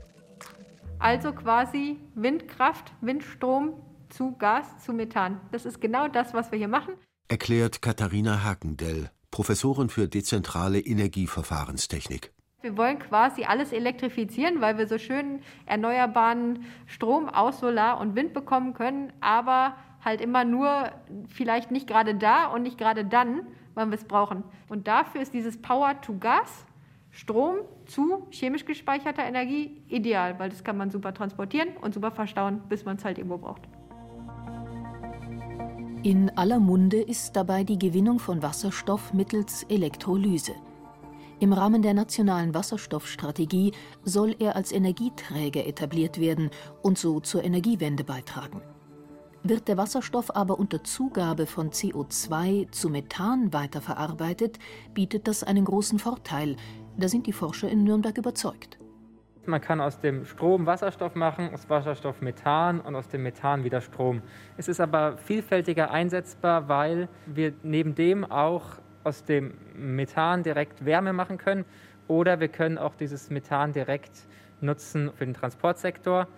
Also 0.99 1.33
quasi 1.33 1.99
Windkraft, 2.15 2.93
Windstrom 3.01 3.75
zu 4.13 4.37
Gas, 4.37 4.85
zu 4.85 4.93
Methan. 4.93 5.41
Das 5.51 5.65
ist 5.65 5.81
genau 5.81 6.09
das, 6.09 6.35
was 6.35 6.53
wir 6.53 6.59
hier 6.59 6.69
machen. 6.69 6.95
Erklärt 7.29 7.83
Katharina 7.83 8.45
Hakendell, 8.45 9.11
Professorin 9.31 9.89
für 9.89 10.07
dezentrale 10.07 10.81
Energieverfahrenstechnik. 10.81 12.33
Wir 12.61 12.77
wollen 12.77 12.99
quasi 12.99 13.45
alles 13.45 13.73
elektrifizieren, 13.73 14.61
weil 14.61 14.79
wir 14.79 14.87
so 14.87 14.99
schön 14.99 15.41
erneuerbaren 15.67 16.65
Strom 16.87 17.29
aus 17.29 17.59
Solar 17.59 18.01
und 18.01 18.15
Wind 18.15 18.35
bekommen 18.35 18.75
können, 18.75 19.13
aber 19.21 19.77
halt 20.05 20.21
immer 20.21 20.45
nur 20.45 20.93
vielleicht 21.29 21.71
nicht 21.71 21.89
gerade 21.89 22.15
da 22.15 22.47
und 22.47 22.63
nicht 22.63 22.79
gerade 22.79 23.05
dann, 23.05 23.47
wann 23.75 23.91
wir 23.91 23.97
es 23.97 24.05
brauchen. 24.05 24.45
Und 24.69 24.87
dafür 24.87 25.23
ist 25.23 25.35
dieses 25.35 25.61
Power 25.61 26.01
to 26.03 26.17
Gas 26.19 26.67
Strom 27.11 27.59
zu 27.85 28.27
chemisch 28.31 28.65
gespeicherter 28.65 29.25
Energie 29.25 29.83
ideal, 29.89 30.39
weil 30.39 30.49
das 30.49 30.65
kann 30.65 30.79
man 30.79 30.91
super 30.91 31.13
transportieren 31.13 31.77
und 31.81 31.93
super 31.93 32.11
verstauen, 32.11 32.63
bis 32.69 32.87
man 32.87 32.97
es 32.97 33.05
halt 33.05 33.19
irgendwo 33.19 33.37
braucht. 33.37 33.69
In 36.05 36.37
aller 36.37 36.59
Munde 36.59 37.01
ist 37.01 37.37
dabei 37.37 37.63
die 37.63 37.79
Gewinnung 37.79 38.19
von 38.19 38.43
Wasserstoff 38.43 39.13
mittels 39.15 39.63
Elektrolyse. 39.69 40.51
Im 41.39 41.53
Rahmen 41.53 41.81
der 41.81 41.95
nationalen 41.95 42.55
Wasserstoffstrategie 42.55 43.71
soll 44.03 44.35
er 44.41 44.57
als 44.57 44.73
Energieträger 44.73 45.65
etabliert 45.65 46.19
werden 46.19 46.51
und 46.83 46.99
so 46.99 47.21
zur 47.21 47.45
Energiewende 47.45 48.03
beitragen. 48.03 48.63
Wird 49.45 49.69
der 49.69 49.77
Wasserstoff 49.77 50.35
aber 50.35 50.59
unter 50.59 50.83
Zugabe 50.83 51.47
von 51.47 51.71
CO2 51.71 52.73
zu 52.73 52.91
Methan 52.91 53.53
weiterverarbeitet, 53.53 54.59
bietet 54.95 55.29
das 55.29 55.45
einen 55.45 55.65
großen 55.65 56.01
Vorteil, 56.01 56.57
da 56.97 57.09
sind 57.09 57.29
die 57.29 57.33
Forscher 57.33 57.69
in 57.69 57.85
Nürnberg 57.85 58.19
überzeugt. 58.19 58.82
Man 59.45 59.61
kann 59.61 59.81
aus 59.81 59.99
dem 59.99 60.25
Strom 60.25 60.67
Wasserstoff 60.67 61.17
machen, 61.17 61.53
aus 61.53 61.69
Wasserstoff 61.69 62.21
Methan 62.21 62.81
und 62.81 62.95
aus 62.95 63.09
dem 63.09 63.25
Methan 63.25 63.65
wieder 63.65 63.81
Strom. 63.81 64.23
Es 64.57 64.69
ist 64.69 64.81
aber 64.81 65.17
vielfältiger 65.17 65.91
einsetzbar, 65.91 66.69
weil 66.69 67.09
wir 67.27 67.53
neben 67.65 67.97
dem 67.97 68.25
auch 68.25 68.79
aus 69.03 69.25
dem 69.25 69.55
Methan 69.75 70.45
direkt 70.45 70.85
Wärme 70.85 71.13
machen 71.13 71.39
können 71.39 71.65
oder 72.07 72.39
wir 72.39 72.47
können 72.47 72.79
auch 72.79 72.95
dieses 72.95 73.31
Methan 73.31 73.73
direkt 73.73 74.29
nutzen 74.61 75.11
für 75.13 75.25
den 75.25 75.35
Transportsektor 75.35 76.29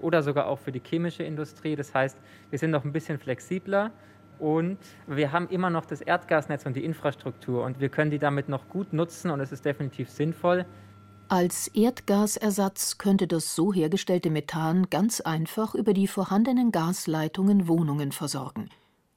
oder 0.00 0.22
sogar 0.22 0.46
auch 0.46 0.58
für 0.58 0.72
die 0.72 0.80
chemische 0.82 1.22
Industrie. 1.22 1.76
Das 1.76 1.94
heißt, 1.94 2.18
wir 2.48 2.58
sind 2.58 2.70
noch 2.70 2.86
ein 2.86 2.92
bisschen 2.92 3.18
flexibler 3.18 3.90
und 4.38 4.78
wir 5.06 5.32
haben 5.32 5.48
immer 5.50 5.68
noch 5.68 5.84
das 5.84 6.00
Erdgasnetz 6.00 6.64
und 6.64 6.76
die 6.76 6.84
Infrastruktur 6.84 7.62
und 7.62 7.80
wir 7.80 7.90
können 7.90 8.10
die 8.10 8.18
damit 8.18 8.48
noch 8.48 8.70
gut 8.70 8.94
nutzen 8.94 9.30
und 9.30 9.40
es 9.40 9.52
ist 9.52 9.66
definitiv 9.66 10.08
sinnvoll. 10.08 10.64
Als 11.28 11.68
Erdgasersatz 11.68 12.98
könnte 12.98 13.26
das 13.26 13.54
so 13.54 13.72
hergestellte 13.72 14.30
Methan 14.30 14.90
ganz 14.90 15.20
einfach 15.20 15.74
über 15.74 15.94
die 15.94 16.06
vorhandenen 16.06 16.70
Gasleitungen 16.70 17.66
Wohnungen 17.66 18.12
versorgen 18.12 18.68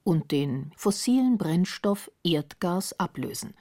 und 0.04 0.32
den 0.32 0.72
fossilen 0.76 1.36
Brennstoff 1.36 2.10
Erdgas 2.24 2.98
ablösen. 2.98 3.54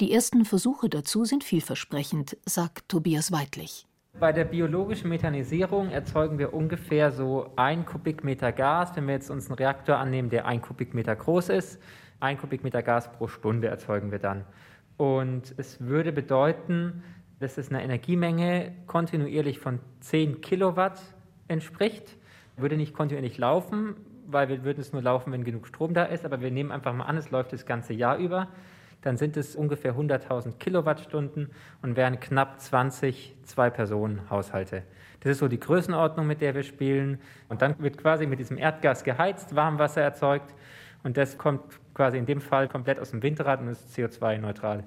Die 0.00 0.12
ersten 0.12 0.44
Versuche 0.44 0.88
dazu 0.88 1.24
sind 1.24 1.44
vielversprechend, 1.44 2.36
sagt 2.46 2.88
Tobias 2.88 3.30
Weidlich. 3.30 3.86
Bei 4.18 4.32
der 4.32 4.44
biologischen 4.44 5.08
Methanisierung 5.08 5.90
erzeugen 5.90 6.38
wir 6.38 6.52
ungefähr 6.52 7.12
so 7.12 7.52
ein 7.54 7.86
Kubikmeter 7.86 8.50
Gas, 8.50 8.96
wenn 8.96 9.06
wir 9.06 9.14
jetzt 9.14 9.30
uns 9.30 9.46
einen 9.46 9.54
Reaktor 9.56 9.98
annehmen, 9.98 10.30
der 10.30 10.46
ein 10.46 10.60
Kubikmeter 10.60 11.14
groß 11.14 11.50
ist. 11.50 11.80
Ein 12.18 12.38
Kubikmeter 12.38 12.82
Gas 12.82 13.12
pro 13.12 13.28
Stunde 13.28 13.68
erzeugen 13.68 14.10
wir 14.10 14.18
dann. 14.18 14.44
Und 14.96 15.54
es 15.56 15.80
würde 15.80 16.12
bedeuten, 16.12 17.02
dass 17.40 17.58
es 17.58 17.70
einer 17.70 17.82
Energiemenge 17.82 18.72
kontinuierlich 18.86 19.58
von 19.58 19.80
10 20.00 20.40
Kilowatt 20.40 21.00
entspricht. 21.48 22.16
Würde 22.56 22.76
nicht 22.76 22.94
kontinuierlich 22.94 23.38
laufen, 23.38 23.96
weil 24.26 24.48
wir 24.48 24.62
würden 24.62 24.80
es 24.80 24.92
nur 24.92 25.02
laufen, 25.02 25.32
wenn 25.32 25.42
genug 25.42 25.66
Strom 25.66 25.94
da 25.94 26.04
ist. 26.04 26.24
Aber 26.24 26.40
wir 26.40 26.50
nehmen 26.50 26.70
einfach 26.70 26.94
mal 26.94 27.04
an, 27.04 27.16
es 27.16 27.30
läuft 27.30 27.52
das 27.52 27.66
ganze 27.66 27.92
Jahr 27.92 28.18
über 28.18 28.48
dann 29.02 29.16
sind 29.16 29.36
es 29.36 29.56
ungefähr 29.56 29.94
100.000 29.94 30.58
Kilowattstunden 30.58 31.50
und 31.82 31.96
wären 31.96 32.20
knapp 32.20 32.60
20 32.60 33.34
Zwei-Personen-Haushalte. 33.44 34.82
Das 35.20 35.32
ist 35.32 35.38
so 35.38 35.48
die 35.48 35.60
Größenordnung, 35.60 36.26
mit 36.26 36.40
der 36.40 36.54
wir 36.54 36.62
spielen. 36.62 37.18
Und 37.48 37.62
dann 37.62 37.78
wird 37.78 37.98
quasi 37.98 38.26
mit 38.26 38.38
diesem 38.38 38.58
Erdgas 38.58 39.04
geheizt, 39.04 39.54
Warmwasser 39.54 40.02
erzeugt 40.02 40.54
und 41.02 41.16
das 41.16 41.38
kommt 41.38 41.62
quasi 41.94 42.18
in 42.18 42.26
dem 42.26 42.40
Fall 42.40 42.68
komplett 42.68 43.00
aus 43.00 43.10
dem 43.10 43.22
Windrad 43.22 43.60
und 43.60 43.68
ist 43.68 43.96
CO2-neutral. 43.96 44.84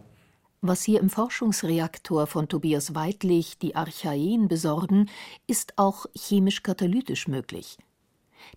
Was 0.65 0.81
hier 0.81 1.01
im 1.01 1.09
Forschungsreaktor 1.09 2.25
von 2.25 2.47
Tobias 2.47 2.95
Weidlich 2.95 3.57
die 3.57 3.75
Archaeen 3.75 4.47
besorgen, 4.47 5.09
ist 5.45 5.73
auch 5.77 6.05
chemisch-katalytisch 6.15 7.27
möglich. 7.27 7.77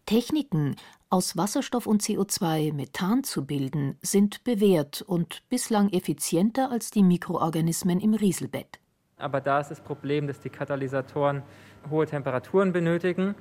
Techniken, 0.06 0.76
aus 1.10 1.36
Wasserstoff 1.36 1.88
und 1.88 2.02
CO2 2.02 2.72
Methan 2.72 3.24
zu 3.24 3.44
bilden, 3.44 3.98
sind 4.02 4.44
bewährt 4.44 5.02
und 5.02 5.42
bislang 5.48 5.88
effizienter 5.92 6.70
als 6.70 6.92
die 6.92 7.02
Mikroorganismen 7.02 7.98
im 7.98 8.14
Rieselbett. 8.14 8.78
Aber 9.16 9.40
da 9.40 9.58
ist 9.58 9.72
das 9.72 9.80
Problem, 9.80 10.28
dass 10.28 10.38
die 10.38 10.50
Katalysatoren 10.50 11.42
hohe 11.90 12.06
Temperaturen 12.06 12.72
benötigen 12.72 13.34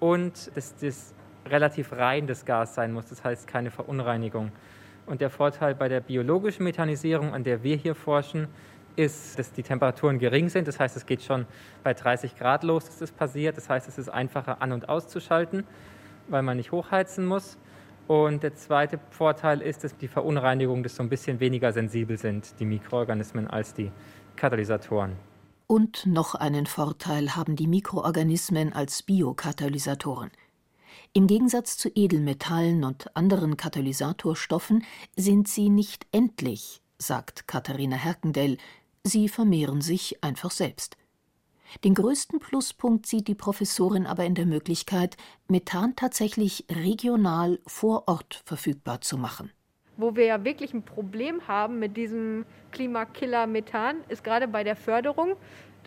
und 0.00 0.50
dass 0.56 0.74
das 0.74 1.14
relativ 1.46 1.92
rein 1.92 2.26
das 2.26 2.44
Gas 2.44 2.74
sein 2.74 2.92
muss, 2.92 3.06
das 3.06 3.22
heißt 3.22 3.46
keine 3.46 3.70
Verunreinigung. 3.70 4.50
Und 5.08 5.20
der 5.20 5.30
Vorteil 5.30 5.74
bei 5.74 5.88
der 5.88 6.00
biologischen 6.00 6.64
Methanisierung, 6.64 7.34
an 7.34 7.42
der 7.42 7.62
wir 7.62 7.76
hier 7.76 7.94
forschen, 7.94 8.48
ist, 8.94 9.38
dass 9.38 9.52
die 9.52 9.62
Temperaturen 9.62 10.18
gering 10.18 10.48
sind. 10.48 10.68
Das 10.68 10.78
heißt, 10.78 10.96
es 10.96 11.06
geht 11.06 11.22
schon 11.22 11.46
bei 11.82 11.94
30 11.94 12.36
Grad 12.36 12.62
los, 12.62 12.84
dass 12.84 12.98
das 12.98 13.12
passiert. 13.12 13.56
Das 13.56 13.68
heißt, 13.68 13.88
es 13.88 13.96
ist 13.98 14.08
einfacher 14.08 14.60
an- 14.60 14.72
und 14.72 14.88
auszuschalten 14.88 15.64
weil 16.28 16.42
man 16.42 16.56
nicht 16.56 16.72
hochheizen 16.72 17.26
muss. 17.26 17.58
Und 18.06 18.42
der 18.42 18.54
zweite 18.54 18.98
Vorteil 19.10 19.60
ist, 19.60 19.84
dass 19.84 19.96
die 19.96 20.08
Verunreinigungen 20.08 20.82
das 20.82 20.96
so 20.96 21.02
ein 21.02 21.10
bisschen 21.10 21.40
weniger 21.40 21.72
sensibel 21.72 22.16
sind, 22.16 22.58
die 22.58 22.64
Mikroorganismen, 22.64 23.48
als 23.48 23.74
die 23.74 23.90
Katalysatoren. 24.36 25.16
Und 25.66 26.06
noch 26.06 26.34
einen 26.34 26.64
Vorteil 26.64 27.36
haben 27.36 27.54
die 27.54 27.66
Mikroorganismen 27.66 28.72
als 28.72 29.02
Biokatalysatoren. 29.02 30.30
Im 31.18 31.26
Gegensatz 31.26 31.76
zu 31.76 31.88
Edelmetallen 31.96 32.84
und 32.84 33.16
anderen 33.16 33.56
Katalysatorstoffen 33.56 34.84
sind 35.16 35.48
sie 35.48 35.68
nicht 35.68 36.06
endlich, 36.12 36.80
sagt 36.96 37.48
Katharina 37.48 37.96
Herkendell, 37.96 38.56
sie 39.02 39.28
vermehren 39.28 39.80
sich 39.80 40.22
einfach 40.22 40.52
selbst. 40.52 40.96
Den 41.82 41.94
größten 41.94 42.38
Pluspunkt 42.38 43.06
sieht 43.06 43.26
die 43.26 43.34
Professorin 43.34 44.06
aber 44.06 44.26
in 44.26 44.36
der 44.36 44.46
Möglichkeit, 44.46 45.16
Methan 45.48 45.96
tatsächlich 45.96 46.66
regional 46.70 47.58
vor 47.66 48.06
Ort 48.06 48.40
verfügbar 48.44 49.00
zu 49.00 49.18
machen. 49.18 49.50
Wo 49.96 50.14
wir 50.14 50.24
ja 50.24 50.44
wirklich 50.44 50.72
ein 50.72 50.84
Problem 50.84 51.48
haben 51.48 51.80
mit 51.80 51.96
diesem 51.96 52.46
Klimakiller 52.70 53.48
Methan, 53.48 53.96
ist 54.08 54.22
gerade 54.22 54.46
bei 54.46 54.62
der 54.62 54.76
Förderung. 54.76 55.34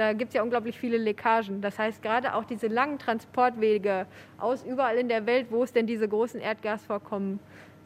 Da 0.01 0.13
gibt 0.13 0.29
es 0.29 0.33
ja 0.33 0.41
unglaublich 0.41 0.79
viele 0.79 0.97
Leckagen. 0.97 1.61
Das 1.61 1.77
heißt, 1.77 2.01
gerade 2.01 2.33
auch 2.33 2.43
diese 2.43 2.65
langen 2.65 2.97
Transportwege 2.97 4.07
aus 4.39 4.63
überall 4.63 4.97
in 4.97 5.07
der 5.07 5.27
Welt, 5.27 5.51
wo 5.51 5.61
es 5.61 5.73
denn 5.73 5.85
diese 5.85 6.07
großen 6.07 6.39
Erdgasvorkommen 6.39 7.39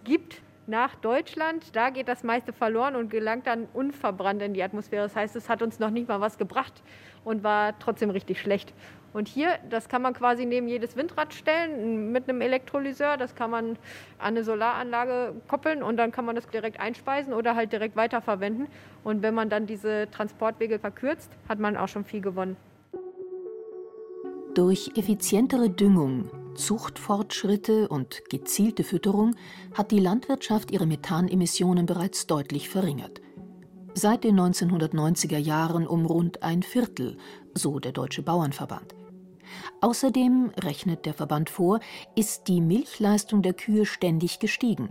gibt, 0.06 0.41
nach 0.65 0.95
Deutschland. 0.95 1.75
Da 1.75 1.89
geht 1.89 2.08
das 2.08 2.23
meiste 2.23 2.54
verloren 2.54 2.95
und 2.95 3.10
gelangt 3.10 3.47
dann 3.47 3.67
unverbrannt 3.73 4.41
in 4.41 4.54
die 4.54 4.63
Atmosphäre. 4.63 5.04
Das 5.04 5.15
heißt, 5.17 5.36
es 5.36 5.49
hat 5.49 5.62
uns 5.62 5.80
noch 5.80 5.89
nicht 5.89 6.08
mal 6.08 6.21
was 6.21 6.38
gebracht 6.38 6.84
und 7.25 7.43
war 7.43 7.78
trotzdem 7.80 8.10
richtig 8.10 8.39
schlecht. 8.39 8.73
Und 9.15 9.30
hier, 9.30 9.60
das 9.69 9.88
kann 9.88 10.01
man 10.01 10.13
quasi 10.13 10.45
neben 10.45 10.67
jedes 10.67 10.97
Windrad 10.97 11.34
stellen 11.34 12.12
mit 12.12 12.28
einem 12.28 12.41
Elektrolyseur. 12.41 13.15
Das 13.15 13.34
kann 13.34 13.49
man 13.49 13.69
an 13.69 13.78
eine 14.19 14.43
Solaranlage 14.43 15.36
koppeln 15.47 15.82
und 15.84 15.95
dann 15.95 16.12
kann 16.12 16.25
man 16.25 16.36
das 16.36 16.49
direkt 16.49 16.82
einspeisen 16.82 17.34
oder 17.34 17.56
halt 17.56 17.71
direkt 17.71 17.95
weiterverwenden. 17.95 18.67
Und 19.06 19.21
wenn 19.21 19.34
man 19.34 19.49
dann 19.49 19.67
diese 19.67 20.10
Transportwege 20.12 20.80
verkürzt, 20.80 21.32
hat 21.47 21.60
man 21.60 21.78
auch 21.78 21.88
schon 21.88 22.04
viel 22.04 22.19
gewonnen. 22.19 22.58
Durch 24.54 24.91
effizientere 24.97 25.69
Düngung, 25.69 26.30
Zuchtfortschritte 26.56 27.88
und 27.88 28.30
gezielte 28.30 28.84
Fütterung 28.84 29.38
hat 29.73 29.91
die 29.91 29.99
Landwirtschaft 30.01 30.71
ihre 30.71 30.88
Methanemissionen 30.88 31.86
bereits 31.86 32.28
deutlich 32.28 32.67
verringert. 32.67 33.21
Seit 33.93 34.25
den 34.25 34.38
1990er 34.38 35.38
Jahren 35.38 35.88
um 35.88 36.06
rund 36.06 36.43
ein 36.43 36.63
Viertel, 36.63 37.15
so 37.54 37.80
der 37.80 37.93
Deutsche 37.93 38.21
Bauernverband. 38.21 38.93
Außerdem, 39.81 40.51
rechnet 40.62 41.05
der 41.05 41.13
Verband 41.13 41.49
vor, 41.49 41.79
ist 42.15 42.47
die 42.47 42.62
Milchleistung 42.62 43.41
der 43.41 43.53
Kühe 43.53 43.86
ständig 43.86 44.39
gestiegen 44.39 44.89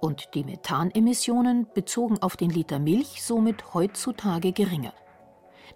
und 0.00 0.34
die 0.34 0.44
Methanemissionen 0.44 1.66
bezogen 1.74 2.18
auf 2.22 2.36
den 2.36 2.50
Liter 2.50 2.78
Milch 2.78 3.22
somit 3.22 3.74
heutzutage 3.74 4.52
geringer. 4.52 4.92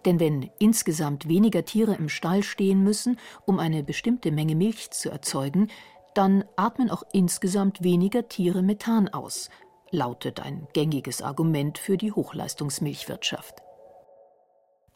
Denn 0.04 0.20
wenn 0.20 0.50
insgesamt 0.58 1.28
weniger 1.28 1.64
Tiere 1.64 1.94
im 1.94 2.08
Stall 2.08 2.42
stehen 2.42 2.82
müssen, 2.82 3.18
um 3.44 3.58
eine 3.58 3.82
bestimmte 3.82 4.30
Menge 4.30 4.54
Milch 4.54 4.90
zu 4.90 5.10
erzeugen, 5.10 5.68
dann 6.14 6.44
atmen 6.56 6.90
auch 6.90 7.02
insgesamt 7.12 7.82
weniger 7.82 8.28
Tiere 8.28 8.62
Methan 8.62 9.08
aus, 9.08 9.50
lautet 9.90 10.40
ein 10.40 10.66
gängiges 10.72 11.22
Argument 11.22 11.78
für 11.78 11.96
die 11.96 12.12
Hochleistungsmilchwirtschaft. 12.12 13.62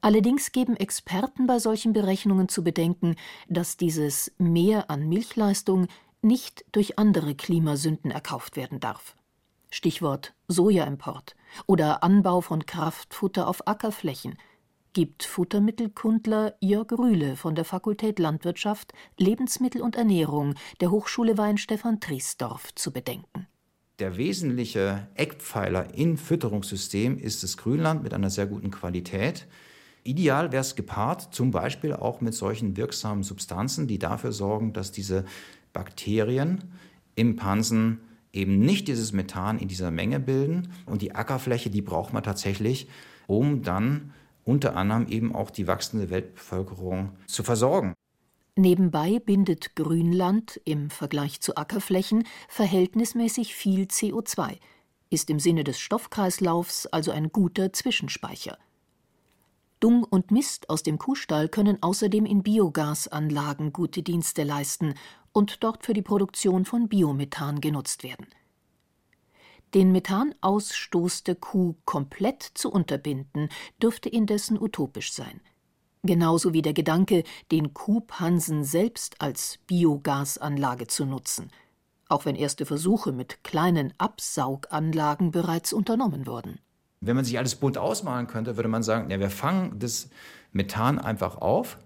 Allerdings 0.04 0.52
geben 0.52 0.76
Experten 0.76 1.46
bei 1.46 1.58
solchen 1.58 1.94
Berechnungen 1.94 2.50
zu 2.50 2.62
bedenken, 2.62 3.16
dass 3.48 3.78
dieses 3.78 4.30
Mehr 4.36 4.90
an 4.90 5.08
Milchleistung 5.08 5.86
nicht 6.20 6.62
durch 6.72 6.98
andere 6.98 7.34
Klimasünden 7.34 8.10
erkauft 8.10 8.56
werden 8.56 8.80
darf. 8.80 9.16
Stichwort 9.70 10.34
Sojaimport 10.46 11.36
oder 11.64 12.04
Anbau 12.04 12.42
von 12.42 12.66
Kraftfutter 12.66 13.48
auf 13.48 13.66
Ackerflächen, 13.66 14.36
gibt 14.92 15.22
Futtermittelkundler 15.22 16.54
Jörg 16.60 16.92
Rühle 16.92 17.34
von 17.36 17.54
der 17.54 17.64
Fakultät 17.64 18.18
Landwirtschaft, 18.18 18.92
Lebensmittel 19.16 19.80
und 19.80 19.96
Ernährung 19.96 20.54
der 20.82 20.90
Hochschule 20.90 21.38
Weinstefan 21.38 22.00
Triesdorf 22.00 22.74
zu 22.74 22.92
bedenken. 22.92 23.46
Der 24.00 24.18
wesentliche 24.18 25.08
Eckpfeiler 25.14 25.94
im 25.94 26.18
Fütterungssystem 26.18 27.16
ist 27.16 27.42
das 27.42 27.56
Grünland 27.56 28.02
mit 28.02 28.12
einer 28.12 28.28
sehr 28.28 28.46
guten 28.46 28.70
Qualität. 28.70 29.46
Ideal 30.04 30.52
wäre 30.52 30.60
es 30.60 30.76
gepaart, 30.76 31.34
zum 31.34 31.50
Beispiel 31.50 31.94
auch 31.94 32.20
mit 32.20 32.34
solchen 32.34 32.76
wirksamen 32.76 33.24
Substanzen, 33.24 33.86
die 33.86 33.98
dafür 33.98 34.32
sorgen, 34.32 34.74
dass 34.74 34.92
diese 34.92 35.24
Bakterien 35.72 36.62
im 37.14 37.36
Pansen 37.36 38.00
eben 38.32 38.58
nicht 38.58 38.88
dieses 38.88 39.12
Methan 39.12 39.58
in 39.58 39.68
dieser 39.68 39.90
Menge 39.90 40.20
bilden. 40.20 40.68
Und 40.84 41.00
die 41.00 41.14
Ackerfläche, 41.14 41.70
die 41.70 41.82
braucht 41.82 42.12
man 42.12 42.22
tatsächlich, 42.22 42.88
um 43.26 43.62
dann 43.62 44.12
unter 44.44 44.76
anderem 44.76 45.08
eben 45.08 45.34
auch 45.34 45.50
die 45.50 45.66
wachsende 45.66 46.10
Weltbevölkerung 46.10 47.12
zu 47.26 47.42
versorgen. 47.42 47.94
Nebenbei 48.56 49.18
bindet 49.18 49.74
Grünland 49.74 50.60
im 50.64 50.90
Vergleich 50.90 51.40
zu 51.40 51.56
Ackerflächen 51.56 52.24
verhältnismäßig 52.48 53.54
viel 53.54 53.84
CO2, 53.84 54.58
ist 55.10 55.30
im 55.30 55.40
Sinne 55.40 55.64
des 55.64 55.80
Stoffkreislaufs 55.80 56.86
also 56.86 57.10
ein 57.10 57.30
guter 57.30 57.72
Zwischenspeicher. 57.72 58.58
Dung 59.84 60.02
und 60.02 60.30
Mist 60.30 60.70
aus 60.70 60.82
dem 60.82 60.96
Kuhstall 60.96 61.50
können 61.50 61.82
außerdem 61.82 62.24
in 62.24 62.42
Biogasanlagen 62.42 63.74
gute 63.74 64.02
Dienste 64.02 64.42
leisten 64.42 64.94
und 65.30 65.62
dort 65.62 65.84
für 65.84 65.92
die 65.92 66.00
Produktion 66.00 66.64
von 66.64 66.88
Biomethan 66.88 67.60
genutzt 67.60 68.02
werden. 68.02 68.26
Den 69.74 69.92
Methanausstoß 69.92 71.24
der 71.24 71.34
Kuh 71.34 71.74
komplett 71.84 72.42
zu 72.54 72.72
unterbinden, 72.72 73.50
dürfte 73.82 74.08
indessen 74.08 74.58
utopisch 74.58 75.12
sein. 75.12 75.42
Genauso 76.02 76.54
wie 76.54 76.62
der 76.62 76.72
Gedanke, 76.72 77.22
den 77.52 77.74
Kuhpansen 77.74 78.64
selbst 78.64 79.20
als 79.20 79.58
Biogasanlage 79.66 80.86
zu 80.86 81.04
nutzen, 81.04 81.50
auch 82.08 82.24
wenn 82.24 82.36
erste 82.36 82.64
Versuche 82.64 83.12
mit 83.12 83.44
kleinen 83.44 83.92
Absauganlagen 83.98 85.30
bereits 85.30 85.74
unternommen 85.74 86.26
wurden. 86.26 86.58
Wenn 87.06 87.16
man 87.16 87.24
sich 87.24 87.38
alles 87.38 87.54
bunt 87.54 87.78
ausmalen 87.78 88.26
könnte, 88.26 88.56
würde 88.56 88.68
man 88.68 88.82
sagen, 88.82 89.10
ja, 89.10 89.20
wir 89.20 89.30
fangen 89.30 89.78
das 89.78 90.08
Methan 90.52 90.98
einfach 90.98 91.36
auf 91.38 91.78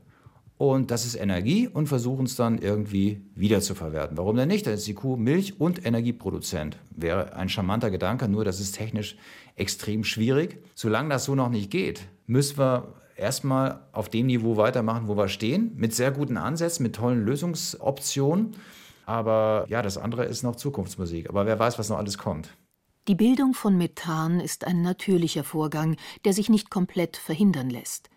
und 0.59 0.91
das 0.91 1.07
ist 1.07 1.15
Energie 1.15 1.69
und 1.69 1.87
versuchen 1.87 2.27
es 2.27 2.35
dann 2.35 2.59
irgendwie 2.59 3.23
wiederzuverwerten. 3.37 4.17
Warum 4.17 4.37
denn 4.37 4.49
nicht? 4.49 4.67
Dann 4.67 4.75
ist 4.75 4.87
die 4.87 4.95
Kuh 4.95 5.17
Milch- 5.17 5.61
und 5.61 5.87
Energieproduzent. 5.87 6.77
Wäre 6.91 7.35
ein 7.35 7.49
charmanter 7.49 7.91
Gedanke, 7.91 8.29
nur 8.29 8.45
das 8.45 8.59
ist 8.59 8.73
technisch 8.73 9.17
extrem 9.55 10.03
schwierig. 10.03 10.63
Solange 10.75 11.11
das 11.11 11.25
so 11.25 11.35
noch 11.35 11.49
nicht 11.49 11.71
geht, 11.71 12.09
müssen 12.27 12.59
wir 12.59 12.95
erstmal 13.17 13.81
auf 13.93 14.09
dem 14.09 14.27
Niveau 14.27 14.57
weitermachen, 14.57 15.07
wo 15.07 15.17
wir 15.17 15.29
stehen, 15.29 15.73
mit 15.77 15.95
sehr 15.95 16.11
guten 16.11 16.37
Ansätzen, 16.37 16.83
mit 16.83 16.97
tollen 16.97 17.25
Lösungsoptionen. 17.25 18.57
Aber 19.07 19.65
ja, 19.69 19.81
das 19.81 19.97
andere 19.97 20.25
ist 20.25 20.43
noch 20.43 20.57
Zukunftsmusik. 20.57 21.29
Aber 21.29 21.47
wer 21.47 21.59
weiß, 21.59 21.79
was 21.79 21.89
noch 21.89 21.99
alles 21.99 22.19
kommt. 22.19 22.51
Die 23.09 23.15
Bildung 23.15 23.55
von 23.55 23.79
Methan 23.79 24.39
ist 24.39 24.65
ein 24.67 24.83
natürlicher 24.83 25.43
Vorgang, 25.43 25.97
der 26.27 26.35
sich 26.35 26.51
nicht 26.51 26.69
komplett 26.69 27.17
verhindern 27.17 27.71
lässt. 27.71 28.11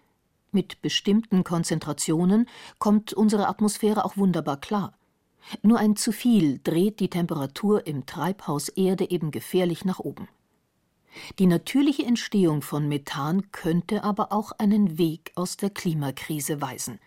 Mit 0.51 0.81
bestimmten 0.81 1.45
Konzentrationen 1.45 2.45
kommt 2.77 3.13
unsere 3.13 3.47
Atmosphäre 3.47 4.03
auch 4.03 4.17
wunderbar 4.17 4.59
klar. 4.59 4.97
Nur 5.61 5.79
ein 5.79 5.95
zu 5.95 6.11
viel 6.11 6.59
dreht 6.61 6.99
die 6.99 7.09
Temperatur 7.09 7.87
im 7.87 8.05
Treibhaus 8.05 8.67
Erde 8.67 9.09
eben 9.09 9.31
gefährlich 9.31 9.85
nach 9.85 9.99
oben. 9.99 10.27
Die 11.39 11.47
natürliche 11.47 12.03
Entstehung 12.03 12.61
von 12.61 12.89
Methan 12.89 13.49
könnte 13.53 14.03
aber 14.03 14.33
auch 14.33 14.51
einen 14.51 14.97
Weg 14.97 15.31
aus 15.35 15.55
der 15.55 15.69
Klimakrise 15.69 16.59
weisen. 16.59 16.99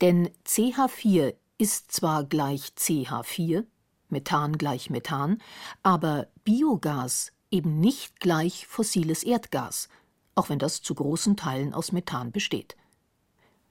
Denn 0.00 0.28
CH4 0.44 1.34
ist 1.56 1.92
zwar 1.92 2.24
gleich 2.24 2.72
CH4, 2.76 3.64
Methan 4.08 4.58
gleich 4.58 4.90
Methan, 4.90 5.38
aber 5.82 6.28
Biogas 6.44 7.32
eben 7.50 7.80
nicht 7.80 8.20
gleich 8.20 8.66
fossiles 8.66 9.22
Erdgas, 9.22 9.88
auch 10.34 10.48
wenn 10.48 10.58
das 10.58 10.82
zu 10.82 10.94
großen 10.94 11.36
Teilen 11.36 11.74
aus 11.74 11.92
Methan 11.92 12.32
besteht. 12.32 12.76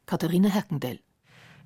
Katharina 0.06 0.50
Herkendell. 0.50 1.00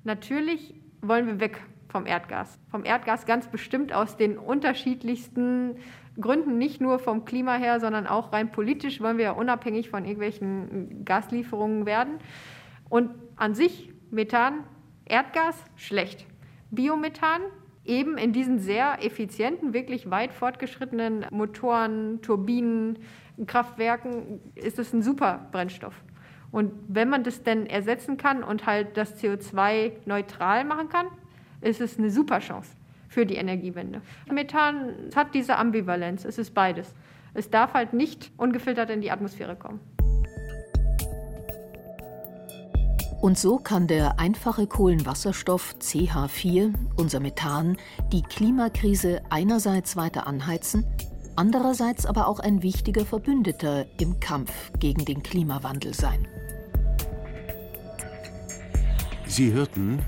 Natürlich 0.04 0.74
wollen 1.02 1.26
wir 1.26 1.40
weg 1.40 1.62
vom 1.88 2.06
Erdgas. 2.06 2.58
Vom 2.70 2.84
Erdgas 2.84 3.26
ganz 3.26 3.48
bestimmt 3.48 3.92
aus 3.92 4.16
den 4.16 4.38
unterschiedlichsten 4.38 5.76
Gründen, 6.18 6.58
nicht 6.58 6.80
nur 6.80 6.98
vom 6.98 7.24
Klima 7.24 7.56
her, 7.56 7.80
sondern 7.80 8.06
auch 8.06 8.32
rein 8.32 8.52
politisch 8.52 9.00
wollen 9.00 9.18
wir 9.18 9.24
ja 9.24 9.32
unabhängig 9.32 9.90
von 9.90 10.04
irgendwelchen 10.04 11.04
Gaslieferungen 11.04 11.86
werden. 11.86 12.18
Und 12.88 13.10
an 13.36 13.54
sich 13.54 13.92
Methan, 14.10 14.64
Erdgas, 15.04 15.56
schlecht. 15.76 16.26
Biomethan, 16.70 17.42
eben 17.84 18.18
in 18.18 18.32
diesen 18.32 18.58
sehr 18.58 19.04
effizienten, 19.04 19.72
wirklich 19.72 20.10
weit 20.10 20.32
fortgeschrittenen 20.32 21.26
Motoren, 21.30 22.20
Turbinen, 22.22 22.98
Kraftwerken 23.46 24.40
ist 24.54 24.78
es 24.78 24.92
ein 24.92 25.02
super 25.02 25.48
Brennstoff. 25.50 25.94
Und 26.52 26.72
wenn 26.88 27.08
man 27.08 27.22
das 27.22 27.42
denn 27.42 27.66
ersetzen 27.66 28.16
kann 28.16 28.42
und 28.42 28.66
halt 28.66 28.96
das 28.96 29.22
CO2 29.22 29.92
neutral 30.04 30.64
machen 30.64 30.88
kann, 30.88 31.06
ist 31.60 31.80
es 31.80 31.98
eine 31.98 32.10
super 32.10 32.40
Chance 32.40 32.70
für 33.08 33.26
die 33.26 33.36
Energiewende. 33.36 34.02
Methan 34.30 34.94
hat 35.14 35.34
diese 35.34 35.56
Ambivalenz, 35.56 36.24
es 36.24 36.38
ist 36.38 36.54
beides. 36.54 36.94
Es 37.34 37.50
darf 37.50 37.74
halt 37.74 37.92
nicht 37.92 38.32
ungefiltert 38.36 38.90
in 38.90 39.00
die 39.00 39.10
Atmosphäre 39.10 39.56
kommen. 39.56 39.80
Und 43.20 43.38
so 43.38 43.58
kann 43.58 43.86
der 43.86 44.18
einfache 44.18 44.66
Kohlenwasserstoff 44.66 45.74
CH4, 45.78 46.72
unser 46.96 47.20
Methan, 47.20 47.76
die 48.12 48.22
Klimakrise 48.22 49.20
einerseits 49.28 49.94
weiter 49.94 50.26
anheizen, 50.26 50.86
andererseits 51.36 52.06
aber 52.06 52.28
auch 52.28 52.40
ein 52.40 52.62
wichtiger 52.62 53.04
Verbündeter 53.04 53.84
im 54.00 54.20
Kampf 54.20 54.72
gegen 54.78 55.04
den 55.04 55.22
Klimawandel 55.22 55.92
sein. 55.92 56.26
Sie 59.26 59.52
hörten 59.52 60.02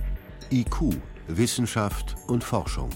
IQ, 0.50 0.96
Wissenschaft 1.28 2.16
und 2.28 2.42
Forschung. 2.42 2.88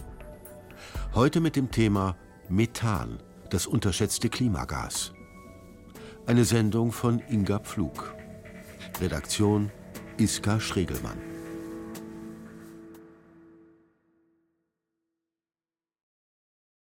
Heute 1.14 1.40
mit 1.40 1.56
dem 1.56 1.70
Thema 1.70 2.16
Methan, 2.48 3.18
das 3.50 3.66
unterschätzte 3.66 4.30
Klimagas. 4.30 5.12
Eine 6.24 6.44
Sendung 6.44 6.90
von 6.90 7.22
Inga 7.28 7.58
Pflug. 7.58 8.14
Redaktion 9.00 9.70
Iska 10.18 10.58
Schregelmann. 10.60 11.35